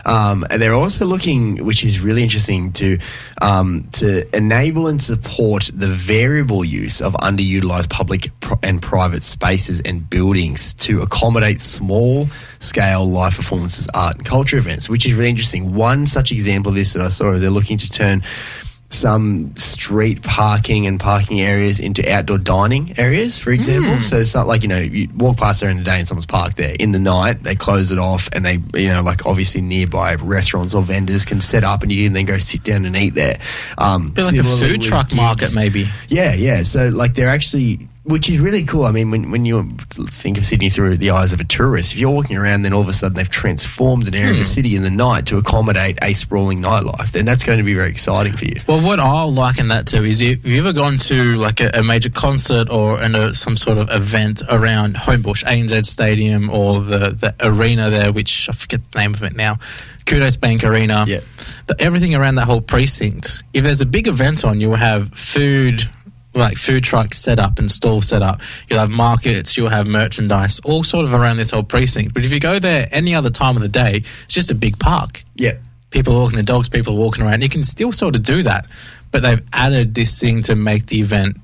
Um, 0.04 0.44
and 0.50 0.60
they're 0.60 0.74
also 0.74 1.06
looking, 1.06 1.64
which 1.64 1.84
is 1.84 2.00
really 2.00 2.24
interesting, 2.24 2.72
to 2.72 2.98
um, 3.40 3.88
to 3.92 4.26
enable 4.36 4.88
and 4.88 5.00
support 5.00 5.70
the 5.72 5.86
variable 5.86 6.64
use 6.64 7.00
of 7.00 7.12
underutilized 7.14 7.88
public 7.88 8.28
pr- 8.40 8.54
and 8.64 8.82
private 8.82 9.22
spaces 9.22 9.80
and 9.84 10.10
buildings 10.10 10.74
to 10.74 11.00
accommodate 11.02 11.60
small 11.60 12.26
scale 12.58 13.08
live 13.08 13.34
performances, 13.36 13.88
art 13.94 14.16
and 14.16 14.26
culture 14.26 14.56
events, 14.56 14.88
which 14.88 15.06
is 15.06 15.14
really 15.14 15.30
interesting. 15.30 15.74
One 15.76 16.08
such 16.08 16.32
example 16.32 16.70
of 16.70 16.74
this 16.74 16.92
that 16.94 17.02
I 17.02 17.08
saw 17.08 17.32
is 17.34 17.40
they're 17.40 17.50
looking 17.50 17.78
to 17.78 17.88
turn 17.90 18.22
some 18.92 19.56
street 19.56 20.22
parking 20.22 20.86
and 20.86 21.00
parking 21.00 21.40
areas 21.40 21.80
into 21.80 22.08
outdoor 22.10 22.38
dining 22.38 22.98
areas, 22.98 23.38
for 23.38 23.50
example. 23.50 24.02
So 24.02 24.18
it's 24.18 24.34
not 24.34 24.46
like, 24.46 24.62
you 24.62 24.68
know, 24.68 24.78
you 24.78 25.08
walk 25.16 25.38
past 25.38 25.60
there 25.60 25.70
in 25.70 25.78
the 25.78 25.82
day 25.82 25.98
and 25.98 26.06
someone's 26.06 26.26
parked 26.26 26.56
there. 26.56 26.76
In 26.78 26.92
the 26.92 26.98
night, 26.98 27.42
they 27.42 27.54
close 27.54 27.90
it 27.92 27.98
off 27.98 28.28
and 28.32 28.44
they, 28.44 28.60
you 28.74 28.88
know, 28.88 29.02
like 29.02 29.26
obviously 29.26 29.60
nearby 29.60 30.14
restaurants 30.16 30.74
or 30.74 30.82
vendors 30.82 31.24
can 31.24 31.40
set 31.40 31.64
up 31.64 31.82
and 31.82 31.90
you 31.90 32.06
can 32.06 32.12
then 32.12 32.26
go 32.26 32.38
sit 32.38 32.62
down 32.64 32.84
and 32.84 32.96
eat 32.96 33.14
there. 33.14 33.38
Um, 33.78 34.12
like 34.16 34.36
a 34.36 34.42
food 34.42 34.82
truck 34.82 35.14
market, 35.14 35.54
maybe. 35.54 35.88
Yeah, 36.08 36.34
yeah. 36.34 36.62
So 36.62 36.88
like 36.88 37.14
they're 37.14 37.28
actually, 37.28 37.88
which 38.04 38.28
is 38.28 38.38
really 38.38 38.64
cool. 38.64 38.84
I 38.84 38.90
mean, 38.90 39.10
when 39.10 39.30
when 39.30 39.44
you 39.44 39.76
think 40.08 40.36
of 40.38 40.44
Sydney 40.44 40.68
through 40.68 40.98
the 40.98 41.10
eyes 41.10 41.32
of 41.32 41.40
a 41.40 41.44
tourist, 41.44 41.92
if 41.92 41.98
you're 41.98 42.10
walking 42.10 42.36
around, 42.36 42.62
then 42.62 42.72
all 42.72 42.80
of 42.80 42.88
a 42.88 42.92
sudden 42.92 43.14
they've 43.16 43.28
transformed 43.30 44.08
an 44.08 44.14
area 44.14 44.30
of 44.30 44.36
Hmm. 44.36 44.40
the 44.40 44.46
city 44.46 44.74
in 44.76 44.82
the 44.82 44.90
night 44.90 45.26
to 45.26 45.38
accommodate 45.38 45.98
a 46.02 46.14
sprawling 46.14 46.60
nightlife, 46.60 47.12
then 47.12 47.24
that's 47.24 47.44
going 47.44 47.58
to 47.58 47.64
be 47.64 47.74
very 47.74 47.90
exciting 47.90 48.32
for 48.32 48.44
you. 48.44 48.56
Well, 48.66 48.80
what 48.80 48.98
I'll 48.98 49.32
liken 49.32 49.68
that 49.68 49.86
to 49.88 50.02
is 50.04 50.20
if 50.20 50.44
you've 50.44 50.66
ever 50.66 50.72
gone 50.72 50.98
to 50.98 51.36
like 51.36 51.60
a, 51.60 51.70
a 51.74 51.82
major 51.84 52.10
concert 52.10 52.70
or 52.70 53.00
in 53.00 53.14
a, 53.14 53.34
some 53.34 53.56
sort 53.56 53.78
of 53.78 53.88
event 53.90 54.42
around 54.48 54.96
Homebush, 54.96 55.44
ANZ 55.44 55.86
Stadium, 55.86 56.50
or 56.50 56.80
the, 56.80 57.10
the 57.10 57.34
arena 57.40 57.88
there, 57.90 58.12
which 58.12 58.48
I 58.48 58.52
forget 58.52 58.80
the 58.90 58.98
name 58.98 59.14
of 59.14 59.22
it 59.22 59.36
now, 59.36 59.58
Qudos 60.06 60.40
Bank 60.40 60.64
Arena. 60.64 61.04
Yeah. 61.06 61.20
but 61.68 61.80
everything 61.80 62.14
around 62.16 62.34
that 62.34 62.46
whole 62.46 62.60
precinct. 62.60 63.44
If 63.54 63.62
there's 63.62 63.80
a 63.80 63.86
big 63.86 64.08
event 64.08 64.44
on, 64.44 64.60
you'll 64.60 64.74
have 64.74 65.10
food. 65.14 65.88
Like 66.34 66.56
food 66.56 66.82
trucks 66.82 67.18
set 67.18 67.38
up 67.38 67.58
and 67.58 67.70
stalls 67.70 68.08
set 68.08 68.22
up. 68.22 68.40
You'll 68.68 68.78
have 68.78 68.88
markets, 68.90 69.56
you'll 69.56 69.68
have 69.68 69.86
merchandise, 69.86 70.60
all 70.64 70.82
sort 70.82 71.04
of 71.04 71.12
around 71.12 71.36
this 71.36 71.50
whole 71.50 71.62
precinct. 71.62 72.14
But 72.14 72.24
if 72.24 72.32
you 72.32 72.40
go 72.40 72.58
there 72.58 72.88
any 72.90 73.14
other 73.14 73.28
time 73.30 73.54
of 73.56 73.62
the 73.62 73.68
day, 73.68 74.02
it's 74.24 74.32
just 74.34 74.50
a 74.50 74.54
big 74.54 74.78
park 74.78 75.24
Yeah. 75.36 75.52
people 75.90 76.14
are 76.16 76.20
walking 76.20 76.36
the 76.38 76.42
dogs, 76.42 76.70
people 76.70 76.94
are 76.94 76.98
walking 76.98 77.22
around. 77.22 77.42
You 77.42 77.50
can 77.50 77.62
still 77.64 77.92
sort 77.92 78.16
of 78.16 78.22
do 78.22 78.42
that, 78.44 78.66
but 79.10 79.20
they've 79.20 79.42
added 79.52 79.94
this 79.94 80.18
thing 80.18 80.40
to 80.44 80.54
make 80.54 80.86
the 80.86 81.00
event 81.00 81.36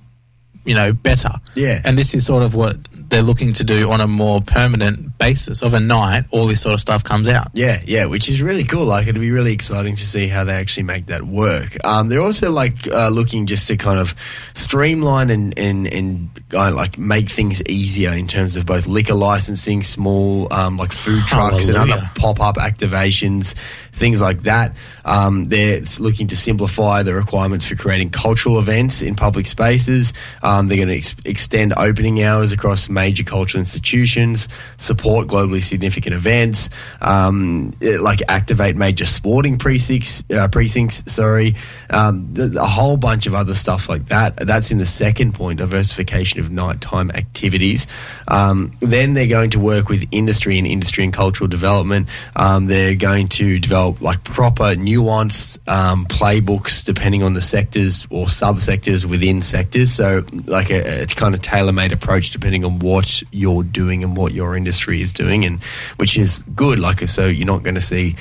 you 0.64 0.75
know, 0.75 0.92
better. 0.92 1.30
Yeah. 1.54 1.80
And 1.85 1.97
this 1.97 2.14
is 2.14 2.26
sort 2.26 2.42
of 2.42 2.54
what 2.54 2.76
they're 3.08 3.22
looking 3.22 3.52
to 3.54 3.64
do 3.64 3.90
on 3.90 4.00
a 4.00 4.06
more 4.06 4.40
permanent 4.40 5.16
basis. 5.18 5.62
Of 5.62 5.74
a 5.74 5.80
night, 5.80 6.26
all 6.30 6.46
this 6.46 6.60
sort 6.60 6.74
of 6.74 6.80
stuff 6.80 7.04
comes 7.04 7.28
out. 7.28 7.48
Yeah, 7.54 7.80
yeah, 7.84 8.06
which 8.06 8.28
is 8.28 8.42
really 8.42 8.64
cool. 8.64 8.84
Like, 8.84 9.06
it'd 9.06 9.20
be 9.20 9.30
really 9.30 9.52
exciting 9.52 9.96
to 9.96 10.06
see 10.06 10.28
how 10.28 10.44
they 10.44 10.54
actually 10.54 10.84
make 10.84 11.06
that 11.06 11.22
work. 11.22 11.76
Um, 11.84 12.08
they're 12.08 12.20
also 12.20 12.50
like 12.50 12.86
uh, 12.88 13.08
looking 13.08 13.46
just 13.46 13.68
to 13.68 13.76
kind 13.76 13.98
of 13.98 14.14
streamline 14.54 15.30
and 15.30 15.58
and 15.58 15.86
and 15.86 16.30
uh, 16.52 16.72
like 16.72 16.98
make 16.98 17.28
things 17.28 17.62
easier 17.64 18.12
in 18.12 18.26
terms 18.26 18.56
of 18.56 18.66
both 18.66 18.86
liquor 18.86 19.14
licensing, 19.14 19.82
small 19.82 20.52
um, 20.52 20.76
like 20.76 20.92
food 20.92 21.22
trucks 21.24 21.68
and 21.68 21.76
other 21.76 22.10
pop 22.14 22.40
up 22.40 22.56
activations, 22.56 23.54
things 23.99 24.23
like 24.23 24.43
that. 24.43 24.75
Um, 25.05 25.49
they're 25.49 25.83
looking 26.00 26.28
to 26.28 26.37
simplify 26.37 27.02
the 27.02 27.14
requirements 27.14 27.67
for 27.67 27.75
creating 27.75 28.11
cultural 28.11 28.59
events 28.59 29.02
in 29.02 29.14
public 29.14 29.47
spaces. 29.47 30.12
Um, 30.43 30.69
they're 30.69 30.76
going 30.76 30.88
to 30.88 30.97
ex- 30.97 31.17
extend 31.25 31.75
opening 31.76 32.23
hours 32.23 32.52
across 32.52 32.88
major 32.88 33.25
cultural 33.25 33.59
institutions, 33.59 34.49
support 34.76 35.26
globally 35.26 35.62
significant 35.62 36.14
events, 36.14 36.71
um, 37.00 37.75
eh, 37.83 37.97
like 38.00 38.21
activate 38.28 38.76
major 38.76 39.07
sporting 39.07 39.59
precincts. 39.59 40.23
Uh, 40.31 40.49
precincts, 40.49 41.02
sorry, 41.12 41.55
um, 41.90 42.35
th- 42.35 42.55
a 42.55 42.67
whole 42.67 42.97
bunch 42.97 43.26
of 43.26 43.35
other 43.35 43.55
stuff 43.55 43.88
like 43.88 44.07
that. 44.07 44.37
That's 44.37 44.71
in 44.71 44.78
the 44.78 44.87
second 44.87 45.33
point, 45.35 45.59
diversification 45.59 46.40
of 46.40 46.50
nighttime 46.50 47.11
activities. 47.11 47.87
Um, 48.28 48.71
then 48.81 49.14
they're 49.14 49.26
going 49.26 49.50
to 49.50 49.59
work 49.59 49.88
with 49.88 50.07
industry 50.12 50.59
and 50.59 50.67
industry 50.67 51.05
and 51.05 51.12
cultural 51.12 51.49
development. 51.49 52.09
Um, 52.37 52.67
they're 52.67 52.95
going 52.95 53.28
to 53.28 53.59
develop 53.59 53.88
like 54.00 54.23
proper 54.25 54.75
nuanced 54.75 55.59
um, 55.68 56.07
playbooks 56.07 56.85
depending 56.85 57.23
on 57.23 57.35
the 57.35 57.40
sectors 57.40 58.07
or 58.11 58.26
subsectors 58.26 59.04
within 59.04 59.42
sectors. 59.42 59.92
So 59.92 60.25
like 60.47 60.71
a, 60.71 61.02
a 61.02 61.07
kind 61.07 61.35
of 61.35 61.42
tailor-made 61.42 61.92
approach 61.92 62.30
depending 62.30 62.64
on 62.64 62.78
what 62.78 63.23
you're 63.33 63.62
doing 63.62 64.04
and 64.04 64.16
what 64.16 64.33
your 64.33 64.57
industry 64.57 65.02
is 65.02 65.12
doing, 65.12 65.45
and 65.45 65.62
which 65.97 66.16
is 66.16 66.42
good. 66.54 66.78
Like 66.78 67.07
so, 67.09 67.26
you're 67.26 67.47
not 67.47 67.62
going 67.62 67.76
to 67.76 67.80
see, 67.80 68.16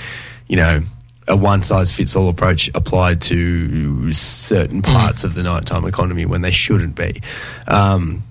you 0.47 0.55
know. 0.55 0.81
A 1.29 1.35
one 1.35 1.61
size 1.61 1.91
fits 1.91 2.15
all 2.15 2.29
approach 2.29 2.71
applied 2.73 3.21
to 3.23 4.13
certain 4.13 4.81
parts 4.81 5.25
of 5.25 5.33
the 5.33 5.43
nighttime 5.43 5.83
economy 5.83 6.25
when 6.25 6.41
they 6.41 6.51
shouldn't 6.51 6.95
be. 6.95 7.21
Um, 7.67 8.23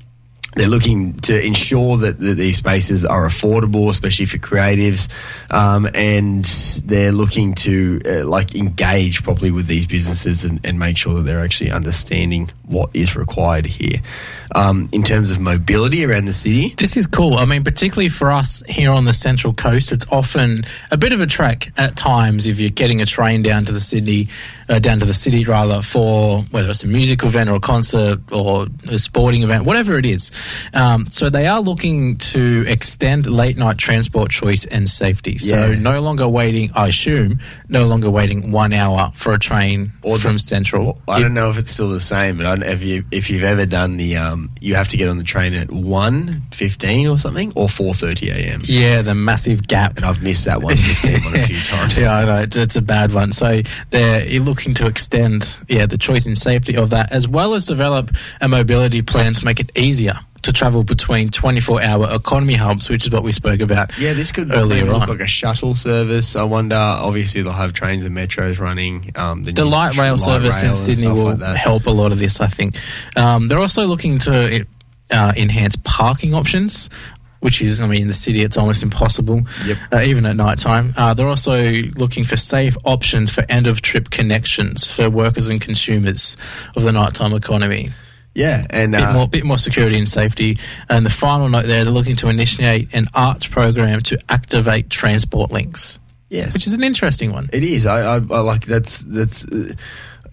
they're 0.57 0.69
looking 0.69 1.13
to 1.21 1.39
ensure 1.45 1.99
that, 1.99 2.19
that 2.19 2.35
these 2.35 2.57
spaces 2.57 3.05
are 3.05 3.27
affordable, 3.27 3.91
especially 3.91 4.25
for 4.25 4.39
creatives, 4.39 5.09
um, 5.53 5.87
and 5.95 6.47
they're 6.85 7.13
looking 7.13 7.55
to 7.55 8.01
uh, 8.07 8.27
like 8.27 8.55
engage 8.55 9.23
properly 9.23 9.51
with 9.51 9.67
these 9.67 9.87
businesses 9.87 10.45
and, 10.45 10.59
and 10.65 10.79
make 10.79 10.97
sure 10.97 11.15
that 11.15 11.23
they're 11.23 11.45
actually 11.45 11.71
understanding 11.71 12.51
what 12.65 12.89
is 12.95 13.15
required 13.15 13.67
here. 13.67 14.01
Um, 14.55 14.89
in 14.93 15.03
terms 15.03 15.31
of 15.31 15.39
mobility 15.41 16.05
around 16.05 16.25
the 16.25 16.33
city, 16.33 16.75
This 16.79 16.97
is 16.97 17.07
cool. 17.07 17.37
I 17.37 17.45
mean, 17.45 17.63
particularly 17.63 18.09
for 18.09 18.33
us 18.33 18.63
here 18.67 18.91
on 18.91 19.05
the 19.05 19.13
Central 19.13 19.53
Coast, 19.53 19.93
it's 19.93 20.07
often 20.11 20.65
a 20.91 20.97
bit 20.97 21.13
of 21.13 21.21
a 21.21 21.27
trek 21.27 21.71
at 21.77 21.97
times 21.97 22.47
if 22.47 22.59
you're 22.59 22.71
getting 22.71 23.03
a 23.03 23.07
train 23.07 23.43
down 23.43 23.67
to 23.67 23.73
the 23.73 23.81
Sydney, 23.81 24.29
uh, 24.69 24.79
down 24.79 24.99
to 25.01 25.07
the 25.07 25.15
city 25.15 25.45
rather, 25.45 25.83
for 25.83 26.43
whether 26.51 26.71
it's 26.71 26.83
a 26.85 26.87
musical 26.89 27.29
event 27.29 27.49
or 27.51 27.57
a 27.57 27.61
concert 27.61 28.19
or 28.33 28.67
a 28.89 28.99
sporting 28.99 29.43
event, 29.43 29.65
whatever 29.65 29.99
it 29.99 30.07
is. 30.07 30.31
Um, 30.75 31.09
so 31.11 31.31
they 31.31 31.47
are 31.47 31.61
looking 31.61 32.17
to 32.19 32.65
extend 32.67 33.27
late 33.27 33.57
night 33.57 33.79
transport 33.79 34.31
choice 34.31 34.65
and 34.67 34.89
safety. 34.89 35.39
So 35.39 35.71
Yeah. 35.71 35.79
no 35.79 36.01
longer 36.01 36.29
waiting, 36.29 36.71
I 36.75 36.89
assume, 36.89 37.41
no 37.69 37.87
longer 37.87 38.11
waiting 38.11 38.51
one 38.53 38.73
hour 38.73 39.13
for 39.15 39.33
a 39.35 39.39
train 39.39 39.93
Or 40.03 40.19
from 40.19 40.35
the- 40.35 40.39
Central. 40.41 41.01
I 41.09 41.21
don't 41.21 41.35
know 41.35 41.51
if 41.51 41.59
it's 41.59 41.71
still 41.71 41.89
the 41.91 42.01
same, 42.01 42.37
but 42.37 42.47
I 42.47 42.55
don't 42.57 42.67
if 42.69 42.83
you 42.83 43.05
if 43.11 43.31
you've 43.31 43.45
ever 43.45 43.67
done 43.67 43.97
the 43.97 44.17
um, 44.17 44.51
you 44.61 44.75
have 44.75 44.89
to 44.89 44.97
get 44.97 45.09
on 45.09 45.19
the 45.19 45.25
train 45.25 45.55
at 45.55 45.71
one 45.71 46.43
fifteen 46.53 47.07
or 47.07 47.19
something 47.19 47.53
or 47.55 47.69
four 47.69 47.95
thirty 47.95 48.31
a.m. 48.31 48.61
yeah, 48.65 49.03
the 49.03 49.15
massive 49.15 49.67
gap 49.69 49.97
And 49.97 50.05
I've 50.05 50.23
missed 50.23 50.45
that 50.47 50.63
one 50.63 50.75
a 50.75 50.77
few 50.77 51.57
times. 51.65 51.99
Yeah, 51.99 52.13
I 52.15 52.25
know 52.25 52.37
it's, 52.43 52.57
it's 52.57 52.77
a 52.77 52.83
bad 52.83 53.13
one. 53.13 53.33
So 53.33 53.63
they're 53.91 54.25
you're 54.27 54.45
looking 54.57 54.73
to 54.73 54.87
extend, 54.87 55.61
yeah, 55.69 55.85
the 55.85 55.99
choice 55.99 56.25
and 56.25 56.39
safety 56.39 56.79
of 56.79 56.89
that, 56.89 57.13
as 57.13 57.29
well 57.29 57.53
as 57.53 57.67
develop 57.67 58.11
a 58.41 58.49
mobility 58.49 59.03
plan 59.03 59.35
to 59.35 59.45
make 59.45 59.61
it 59.61 59.71
easier 59.77 60.15
to 60.41 60.51
travel 60.51 60.83
between 60.83 61.29
24-hour 61.29 62.09
economy 62.11 62.55
hubs, 62.55 62.89
which 62.89 63.05
is 63.05 63.11
what 63.11 63.23
we 63.23 63.33
spoke 63.33 63.61
about. 63.61 63.99
Yeah, 63.99 64.15
this 64.15 64.33
could 64.33 64.51
earlier 64.51 64.87
look 64.87 65.03
on. 65.03 65.09
like 65.09 65.21
a 65.21 65.27
shuttle 65.27 65.75
service. 65.75 66.37
I 66.37 66.45
wonder. 66.45 66.77
Obviously, 66.77 67.43
they'll 67.43 67.53
have 67.53 67.75
trains 67.75 68.03
and 68.03 68.17
metros 68.17 68.59
running. 68.59 69.13
Um, 69.15 69.43
the 69.43 69.53
new 69.53 69.65
light 69.65 69.95
rail 69.99 70.17
service 70.17 70.63
rail 70.63 70.71
in 70.71 70.75
Sydney 70.75 71.09
will 71.09 71.37
like 71.37 71.57
help 71.57 71.85
a 71.85 71.91
lot 71.91 72.13
of 72.13 72.19
this, 72.19 72.41
I 72.41 72.47
think. 72.47 72.77
Um, 73.15 73.49
they're 73.49 73.59
also 73.59 73.85
looking 73.87 74.19
to 74.21 74.65
uh, 75.11 75.33
enhance 75.37 75.77
parking 75.85 76.33
options. 76.33 76.89
Which 77.47 77.63
is, 77.63 77.81
I 77.81 77.87
mean, 77.87 78.03
in 78.03 78.09
the 78.09 78.15
city, 78.15 78.43
it's 78.43 78.57
almost 78.57 78.83
impossible, 78.83 79.43
Yep. 79.67 79.79
uh, 79.93 80.01
even 80.01 80.27
at 80.27 80.35
night 80.35 80.59
time. 80.59 80.93
Uh, 80.97 81.15
they're 81.15 81.29
also 81.29 81.63
looking 81.95 82.25
for 82.25 82.37
safe 82.37 82.77
options 82.85 83.31
for 83.31 83.45
end 83.49 83.69
of 83.69 83.83
trip 83.83 84.11
connections 84.11 84.91
for 84.91 85.09
workers 85.09 85.47
and 85.47 85.61
consumers 85.61 86.37
of 86.75 86.83
the 86.83 86.91
nighttime 86.91 87.33
economy. 87.35 87.91
Yeah, 88.35 88.67
and 88.69 88.91
bit 88.93 89.01
uh, 89.01 89.13
more, 89.13 89.29
bit 89.29 89.45
more 89.45 89.59
security 89.59 89.97
and 89.97 90.09
safety. 90.09 90.59
And 90.89 91.07
the 91.07 91.11
final 91.11 91.49
note 91.49 91.67
there, 91.67 91.85
they're 91.85 91.93
looking 91.93 92.17
to 92.17 92.29
initiate 92.29 92.93
an 92.93 93.07
arts 93.15 93.47
program 93.47 94.01
to 94.03 94.19
activate 94.29 94.91
transport 94.91 95.53
links, 95.53 96.01
yes, 96.29 96.53
which 96.53 96.67
is 96.67 96.73
an 96.73 96.83
interesting 96.83 97.31
one. 97.33 97.49
It 97.53 97.63
is. 97.63 97.87
I, 97.87 98.01
I, 98.01 98.15
I 98.17 98.41
like 98.41 98.67
that's 98.67 99.05
that's. 99.05 99.45
Uh, 99.47 99.75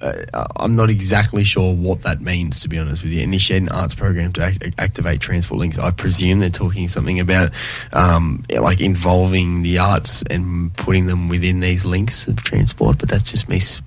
uh, 0.04 0.46
I'm 0.58 0.76
not 0.76 0.90
exactly 0.90 1.44
sure 1.44 1.74
what 1.74 2.02
that 2.04 2.22
means, 2.22 2.60
to 2.62 2.70
be 2.70 2.78
honest 2.78 3.04
with 3.04 3.12
you. 3.14 3.22
Initiate 3.22 3.62
an 3.62 3.70
arts 3.70 3.96
program 3.96 4.34
to 4.34 4.44
act- 4.44 4.64
activate 4.78 5.22
transport 5.22 5.60
links. 5.60 5.78
I 5.78 5.92
presume 5.92 6.40
they're 6.40 6.50
talking 6.50 6.88
something 6.88 7.20
about, 7.20 7.52
um, 7.94 8.44
like 8.50 8.82
involving 8.82 9.62
the 9.64 9.78
arts 9.80 10.24
and 10.30 10.74
putting 10.76 11.06
them 11.08 11.28
within 11.28 11.60
these 11.62 11.86
links 11.86 12.28
of 12.28 12.44
transport. 12.44 12.98
But 12.98 13.10
that's 13.10 13.24
just 13.24 13.48
me 13.50 13.58
s- 13.58 13.82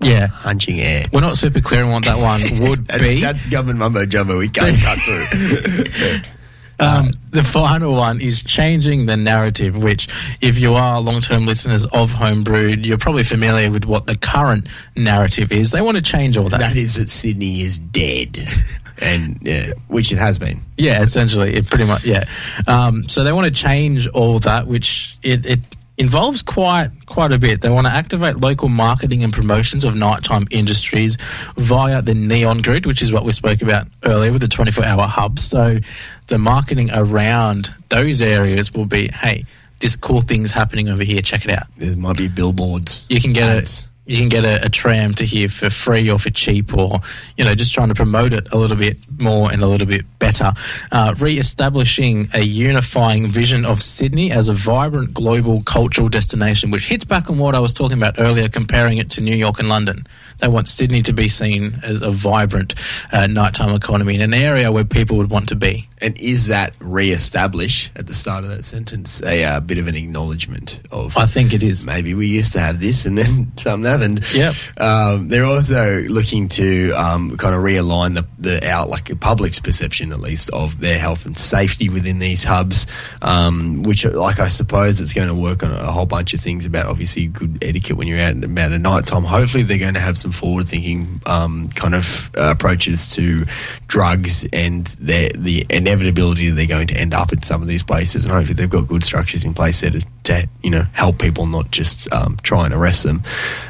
Yeah. 0.00 0.28
hunching 0.28 0.80
air. 0.80 1.04
We're 1.12 1.20
not 1.20 1.36
super 1.36 1.60
clear 1.60 1.82
on 1.84 1.90
what 1.92 2.04
that 2.04 2.18
one 2.18 2.40
would 2.68 2.86
That's, 2.88 3.02
be. 3.02 3.20
that's 3.20 3.46
government 3.46 3.78
mumbo 3.78 4.06
jumbo. 4.06 4.38
We 4.38 4.48
can't 4.48 4.80
cut 4.80 4.98
through. 4.98 6.22
Um, 6.80 7.10
the 7.30 7.42
final 7.42 7.94
one 7.94 8.20
is 8.20 8.42
changing 8.42 9.06
the 9.06 9.16
narrative, 9.16 9.82
which, 9.82 10.08
if 10.40 10.58
you 10.58 10.74
are 10.74 11.00
long 11.00 11.20
term 11.20 11.46
listeners 11.46 11.84
of 11.86 12.12
Homebrewed, 12.12 12.86
you're 12.86 12.98
probably 12.98 13.24
familiar 13.24 13.70
with 13.70 13.84
what 13.84 14.06
the 14.06 14.16
current 14.16 14.68
narrative 14.96 15.50
is. 15.50 15.72
They 15.72 15.80
want 15.80 15.96
to 15.96 16.02
change 16.02 16.36
all 16.36 16.48
that. 16.48 16.60
that 16.60 16.76
is 16.76 16.94
that 16.94 17.10
Sydney 17.10 17.62
is 17.62 17.78
dead, 17.78 18.48
and 18.98 19.38
yeah, 19.42 19.72
which 19.88 20.12
it 20.12 20.18
has 20.18 20.38
been. 20.38 20.60
Yeah, 20.76 21.02
essentially, 21.02 21.54
it 21.54 21.66
pretty 21.66 21.84
much. 21.84 22.04
Yeah, 22.04 22.24
um, 22.66 23.08
so 23.08 23.24
they 23.24 23.32
want 23.32 23.46
to 23.46 23.62
change 23.62 24.06
all 24.08 24.38
that, 24.40 24.66
which 24.66 25.18
it, 25.22 25.44
it 25.46 25.60
involves 25.98 26.42
quite 26.42 26.90
quite 27.06 27.32
a 27.32 27.38
bit. 27.38 27.60
They 27.60 27.70
want 27.70 27.86
to 27.88 27.92
activate 27.92 28.36
local 28.36 28.68
marketing 28.68 29.24
and 29.24 29.32
promotions 29.32 29.84
of 29.84 29.96
nighttime 29.96 30.46
industries 30.50 31.16
via 31.56 32.02
the 32.02 32.14
Neon 32.14 32.62
Grid, 32.62 32.86
which 32.86 33.02
is 33.02 33.12
what 33.12 33.24
we 33.24 33.32
spoke 33.32 33.62
about 33.62 33.88
earlier 34.04 34.32
with 34.32 34.40
the 34.40 34.48
twenty 34.48 34.70
four 34.70 34.84
hour 34.84 35.06
hubs. 35.06 35.42
So 35.42 35.80
the 36.28 36.38
marketing 36.38 36.90
around 36.92 37.74
those 37.88 38.22
areas 38.22 38.72
will 38.72 38.86
be, 38.86 39.08
hey, 39.08 39.44
this 39.80 39.96
cool 39.96 40.20
thing's 40.20 40.50
happening 40.50 40.88
over 40.88 41.04
here. 41.04 41.20
Check 41.22 41.44
it 41.44 41.50
out. 41.50 41.66
There 41.76 41.96
might 41.96 42.16
be 42.16 42.28
billboards. 42.28 43.06
You 43.08 43.20
can 43.20 43.32
get 43.32 43.56
it. 43.56 43.88
You 44.06 44.16
can 44.16 44.30
get 44.30 44.46
a, 44.46 44.64
a 44.64 44.68
tram 44.70 45.12
to 45.16 45.24
here 45.26 45.50
for 45.50 45.68
free 45.68 46.10
or 46.10 46.18
for 46.18 46.30
cheap, 46.30 46.74
or 46.74 47.00
you 47.36 47.44
know, 47.44 47.54
just 47.54 47.74
trying 47.74 47.88
to 47.88 47.94
promote 47.94 48.32
it 48.32 48.50
a 48.52 48.56
little 48.56 48.76
bit 48.76 48.96
more 49.20 49.52
and 49.52 49.62
a 49.62 49.66
little 49.66 49.86
bit 49.86 50.06
better. 50.18 50.54
Uh, 50.90 51.14
re-establishing 51.18 52.26
a 52.32 52.40
unifying 52.40 53.26
vision 53.26 53.66
of 53.66 53.82
Sydney 53.82 54.32
as 54.32 54.48
a 54.48 54.54
vibrant 54.54 55.12
global 55.12 55.62
cultural 55.62 56.08
destination, 56.08 56.70
which 56.70 56.86
hits 56.86 57.04
back 57.04 57.28
on 57.28 57.36
what 57.36 57.54
I 57.54 57.60
was 57.60 57.74
talking 57.74 57.98
about 57.98 58.14
earlier, 58.18 58.48
comparing 58.48 58.96
it 58.96 59.10
to 59.10 59.20
New 59.20 59.36
York 59.36 59.58
and 59.58 59.68
London. 59.68 60.06
They 60.38 60.48
want 60.48 60.68
Sydney 60.68 61.02
to 61.02 61.12
be 61.12 61.28
seen 61.28 61.80
as 61.82 62.02
a 62.02 62.10
vibrant 62.10 62.74
uh, 63.12 63.26
nighttime 63.26 63.74
economy 63.74 64.14
in 64.14 64.20
an 64.20 64.34
area 64.34 64.70
where 64.70 64.84
people 64.84 65.16
would 65.16 65.30
want 65.30 65.48
to 65.48 65.56
be. 65.56 65.88
And 66.00 66.16
is 66.18 66.46
that 66.46 66.74
re-establish 66.78 67.90
at 67.96 68.06
the 68.06 68.14
start 68.14 68.44
of 68.44 68.50
that 68.50 68.64
sentence 68.64 69.20
a 69.22 69.42
uh, 69.42 69.60
bit 69.60 69.78
of 69.78 69.88
an 69.88 69.96
acknowledgement 69.96 70.80
of 70.92 71.16
I 71.16 71.26
think 71.26 71.52
it 71.52 71.62
is. 71.64 71.86
maybe 71.86 72.14
we 72.14 72.28
used 72.28 72.52
to 72.52 72.60
have 72.60 72.78
this 72.78 73.04
and 73.04 73.18
then 73.18 73.52
something 73.56 73.90
happened. 73.90 74.24
Yeah. 74.32 74.52
Um, 74.76 75.28
they're 75.28 75.44
also 75.44 76.02
looking 76.02 76.48
to 76.50 76.92
um, 76.92 77.36
kind 77.36 77.54
of 77.54 77.62
realign 77.62 78.14
the, 78.14 78.26
the 78.38 78.68
out 78.68 78.88
like 78.88 79.08
the 79.08 79.16
public's 79.16 79.58
perception 79.58 80.12
at 80.12 80.20
least 80.20 80.50
of 80.50 80.80
their 80.80 80.98
health 80.98 81.26
and 81.26 81.36
safety 81.36 81.88
within 81.88 82.20
these 82.20 82.44
hubs, 82.44 82.86
um, 83.22 83.82
which 83.82 84.04
like 84.04 84.38
I 84.38 84.48
suppose 84.48 85.00
it's 85.00 85.12
going 85.12 85.28
to 85.28 85.34
work 85.34 85.62
on 85.62 85.72
a 85.72 85.90
whole 85.90 86.06
bunch 86.06 86.32
of 86.34 86.40
things 86.40 86.64
about 86.64 86.86
obviously 86.86 87.26
good 87.26 87.58
etiquette 87.62 87.96
when 87.96 88.06
you're 88.06 88.20
out 88.20 88.32
and 88.32 88.44
about 88.44 88.72
at 88.72 88.80
night 88.80 89.06
time. 89.06 89.24
Hopefully 89.24 89.64
they're 89.64 89.78
going 89.78 89.94
to 89.94 90.00
have 90.00 90.16
some 90.16 90.27
forward 90.32 90.68
thinking 90.68 91.20
um, 91.26 91.68
kind 91.68 91.94
of 91.94 92.30
uh, 92.36 92.50
approaches 92.50 93.08
to 93.08 93.44
drugs 93.86 94.46
and 94.52 94.86
the 95.00 95.66
inevitability 95.70 96.50
that 96.50 96.56
they're 96.56 96.66
going 96.66 96.88
to 96.88 96.96
end 96.96 97.14
up 97.14 97.32
in 97.32 97.42
some 97.42 97.62
of 97.62 97.68
these 97.68 97.82
places 97.82 98.24
and 98.24 98.32
hopefully 98.32 98.54
they've 98.54 98.70
got 98.70 98.86
good 98.86 99.04
structures 99.04 99.44
in 99.44 99.54
place 99.54 99.80
there 99.80 99.90
to, 99.90 100.04
to 100.28 100.48
you 100.62 100.70
know 100.70 100.84
help 100.92 101.18
people, 101.18 101.46
not 101.46 101.70
just 101.70 102.12
um, 102.12 102.36
try 102.42 102.64
and 102.64 102.74
arrest 102.74 103.02
them. 103.02 103.22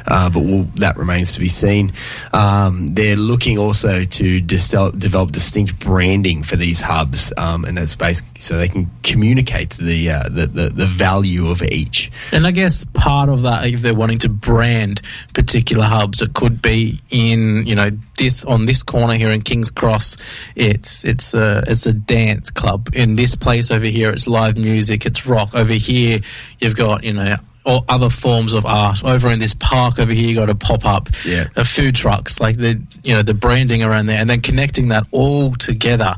Uh, 0.05 0.29
but 0.29 0.41
we'll, 0.41 0.63
that 0.75 0.97
remains 0.97 1.33
to 1.33 1.39
be 1.39 1.47
seen. 1.47 1.91
Um, 2.33 2.93
they're 2.93 3.15
looking 3.15 3.57
also 3.57 4.03
to 4.03 4.41
develop 4.41 5.31
distinct 5.31 5.79
branding 5.79 6.43
for 6.43 6.55
these 6.55 6.81
hubs, 6.81 7.33
um, 7.37 7.65
and 7.65 7.77
that's 7.77 7.95
basically 7.95 8.41
so 8.41 8.57
they 8.57 8.67
can 8.67 8.89
communicate 9.03 9.71
the, 9.71 10.09
uh, 10.09 10.23
the, 10.29 10.45
the 10.47 10.69
the 10.69 10.85
value 10.85 11.47
of 11.47 11.61
each. 11.63 12.11
And 12.31 12.45
I 12.45 12.51
guess 12.51 12.85
part 12.93 13.29
of 13.29 13.43
that, 13.43 13.65
if 13.65 13.81
they're 13.81 13.93
wanting 13.93 14.19
to 14.19 14.29
brand 14.29 15.01
particular 15.33 15.85
hubs, 15.85 16.21
it 16.21 16.33
could 16.33 16.61
be 16.61 17.01
in 17.09 17.65
you 17.65 17.75
know 17.75 17.89
this 18.17 18.45
on 18.45 18.65
this 18.65 18.83
corner 18.83 19.15
here 19.15 19.31
in 19.31 19.41
King's 19.41 19.71
Cross, 19.71 20.17
it's 20.55 21.03
it's 21.05 21.33
a 21.33 21.63
it's 21.67 21.85
a 21.85 21.93
dance 21.93 22.51
club. 22.51 22.89
In 22.93 23.15
this 23.15 23.35
place 23.35 23.71
over 23.71 23.85
here, 23.85 24.11
it's 24.11 24.27
live 24.27 24.57
music, 24.57 25.05
it's 25.05 25.25
rock. 25.25 25.53
Over 25.53 25.73
here, 25.73 26.19
you've 26.59 26.75
got 26.75 27.03
you 27.03 27.13
know 27.13 27.37
or 27.65 27.83
other 27.89 28.09
forms 28.09 28.53
of 28.53 28.65
art. 28.65 29.03
Over 29.03 29.29
in 29.31 29.39
this 29.39 29.53
park 29.53 29.99
over 29.99 30.11
here, 30.13 30.27
you 30.29 30.35
got 30.35 30.49
a 30.49 30.55
pop 30.55 30.85
up, 30.85 31.09
Yeah. 31.25 31.45
uh, 31.55 31.63
food 31.63 31.95
trucks, 31.95 32.39
like 32.39 32.57
the 32.57 32.79
you 33.03 33.13
know 33.13 33.21
the 33.21 33.33
branding 33.33 33.83
around 33.83 34.05
there, 34.07 34.17
and 34.19 34.29
then 34.29 34.41
connecting 34.41 34.87
that 34.89 35.05
all 35.11 35.53
together. 35.55 36.15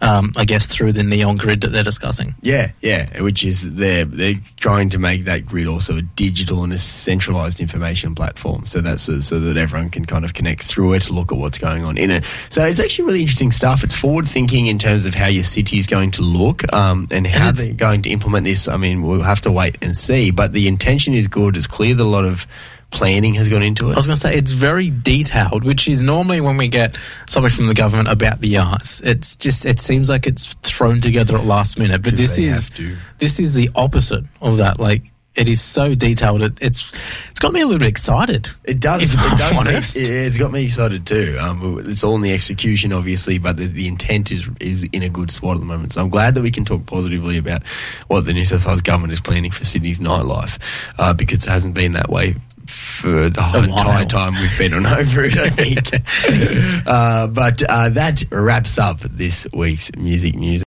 Um, 0.00 0.32
I 0.36 0.44
guess 0.44 0.66
through 0.66 0.92
the 0.92 1.02
neon 1.02 1.36
grid 1.38 1.62
that 1.62 1.68
they're 1.68 1.82
discussing. 1.82 2.34
Yeah, 2.42 2.72
yeah, 2.82 3.22
which 3.22 3.42
is 3.42 3.74
they're 3.74 4.04
they're 4.04 4.34
trying 4.58 4.90
to 4.90 4.98
make 4.98 5.24
that 5.24 5.46
grid 5.46 5.66
also 5.66 5.96
a 5.96 6.02
digital 6.02 6.62
and 6.62 6.74
a 6.74 6.78
centralized 6.78 7.58
information 7.58 8.14
platform, 8.14 8.66
so 8.66 8.80
that's 8.82 9.02
so, 9.02 9.20
so 9.20 9.40
that 9.40 9.56
everyone 9.56 9.88
can 9.90 10.04
kind 10.04 10.24
of 10.24 10.34
connect 10.34 10.62
through 10.62 10.92
it, 10.94 11.02
to 11.02 11.14
look 11.14 11.32
at 11.32 11.38
what's 11.38 11.56
going 11.58 11.84
on 11.84 11.96
in 11.96 12.10
it. 12.10 12.24
So 12.50 12.64
it's 12.66 12.80
actually 12.80 13.06
really 13.06 13.20
interesting 13.22 13.50
stuff. 13.50 13.82
It's 13.82 13.94
forward 13.94 14.26
thinking 14.28 14.66
in 14.66 14.78
terms 14.78 15.06
of 15.06 15.14
how 15.14 15.26
your 15.28 15.44
city 15.44 15.78
is 15.78 15.86
going 15.86 16.10
to 16.12 16.22
look 16.22 16.70
um, 16.74 17.08
and 17.10 17.26
how 17.26 17.48
it's- 17.48 17.66
they're 17.66 17.74
going 17.74 18.02
to 18.02 18.10
implement 18.10 18.44
this. 18.44 18.68
I 18.68 18.76
mean, 18.76 19.02
we'll 19.02 19.22
have 19.22 19.40
to 19.42 19.50
wait 19.52 19.76
and 19.80 19.96
see, 19.96 20.30
but 20.32 20.52
the 20.52 20.68
intention 20.84 21.14
is 21.14 21.28
good. 21.28 21.56
It's 21.56 21.66
clear 21.66 21.94
that 21.94 22.02
a 22.02 22.04
lot 22.04 22.26
of 22.26 22.46
planning 22.90 23.32
has 23.34 23.48
gone 23.48 23.62
into 23.62 23.88
it. 23.88 23.94
I 23.94 23.96
was 23.96 24.06
going 24.06 24.16
to 24.16 24.20
say 24.20 24.34
it's 24.34 24.52
very 24.52 24.90
detailed, 24.90 25.64
which 25.64 25.88
is 25.88 26.02
normally 26.02 26.42
when 26.42 26.58
we 26.58 26.68
get 26.68 26.96
something 27.26 27.50
from 27.50 27.64
the 27.64 27.74
government 27.74 28.08
about 28.08 28.42
the 28.42 28.58
arts, 28.58 29.00
it's 29.00 29.34
just 29.34 29.64
it 29.64 29.80
seems 29.80 30.10
like 30.10 30.26
it's 30.26 30.52
thrown 30.62 31.00
together 31.00 31.38
at 31.38 31.44
last 31.44 31.78
minute. 31.78 32.02
But 32.02 32.18
this 32.18 32.38
is 32.38 32.70
this 33.18 33.40
is 33.40 33.54
the 33.54 33.70
opposite 33.74 34.24
of 34.42 34.58
that. 34.58 34.78
Like 34.78 35.02
it 35.34 35.48
is 35.48 35.60
so 35.60 35.94
detailed. 35.94 36.42
It, 36.42 36.58
it's 36.60 36.92
it's 37.30 37.40
got 37.40 37.52
me 37.52 37.60
a 37.60 37.66
little 37.66 37.80
bit 37.80 37.88
excited. 37.88 38.48
It 38.62 38.80
does. 38.80 39.02
It 39.02 39.16
does. 39.38 39.64
Make, 39.64 39.76
it, 39.76 40.10
it's 40.10 40.38
got 40.38 40.52
me 40.52 40.64
excited 40.64 41.06
too. 41.06 41.36
Um, 41.40 41.82
it's 41.86 42.04
all 42.04 42.14
in 42.14 42.22
the 42.22 42.32
execution, 42.32 42.92
obviously, 42.92 43.38
but 43.38 43.56
the, 43.56 43.66
the 43.66 43.88
intent 43.88 44.30
is 44.30 44.48
is 44.60 44.84
in 44.84 45.02
a 45.02 45.08
good 45.08 45.30
spot 45.30 45.54
at 45.54 45.60
the 45.60 45.66
moment. 45.66 45.92
So 45.92 46.02
I'm 46.02 46.10
glad 46.10 46.34
that 46.34 46.42
we 46.42 46.50
can 46.50 46.64
talk 46.64 46.86
positively 46.86 47.38
about 47.38 47.66
what 48.08 48.26
the 48.26 48.32
New 48.32 48.44
South 48.44 48.64
Wales 48.66 48.82
government 48.82 49.12
is 49.12 49.20
planning 49.20 49.50
for 49.50 49.64
Sydney's 49.64 50.00
nightlife, 50.00 50.58
uh, 50.98 51.12
because 51.12 51.44
it 51.44 51.50
hasn't 51.50 51.74
been 51.74 51.92
that 51.92 52.08
way 52.08 52.36
for 52.66 53.28
the 53.28 53.42
whole 53.42 53.62
entire 53.62 54.06
time 54.06 54.32
we've 54.34 54.58
been 54.58 54.72
on 54.72 54.86
over 54.86 55.24
it. 55.24 55.36
I 55.36 55.50
think. 55.50 56.86
uh, 56.86 57.26
but 57.26 57.62
uh, 57.68 57.90
that 57.90 58.24
wraps 58.30 58.78
up 58.78 59.00
this 59.00 59.46
week's 59.52 59.94
music 59.96 60.34
news. 60.34 60.62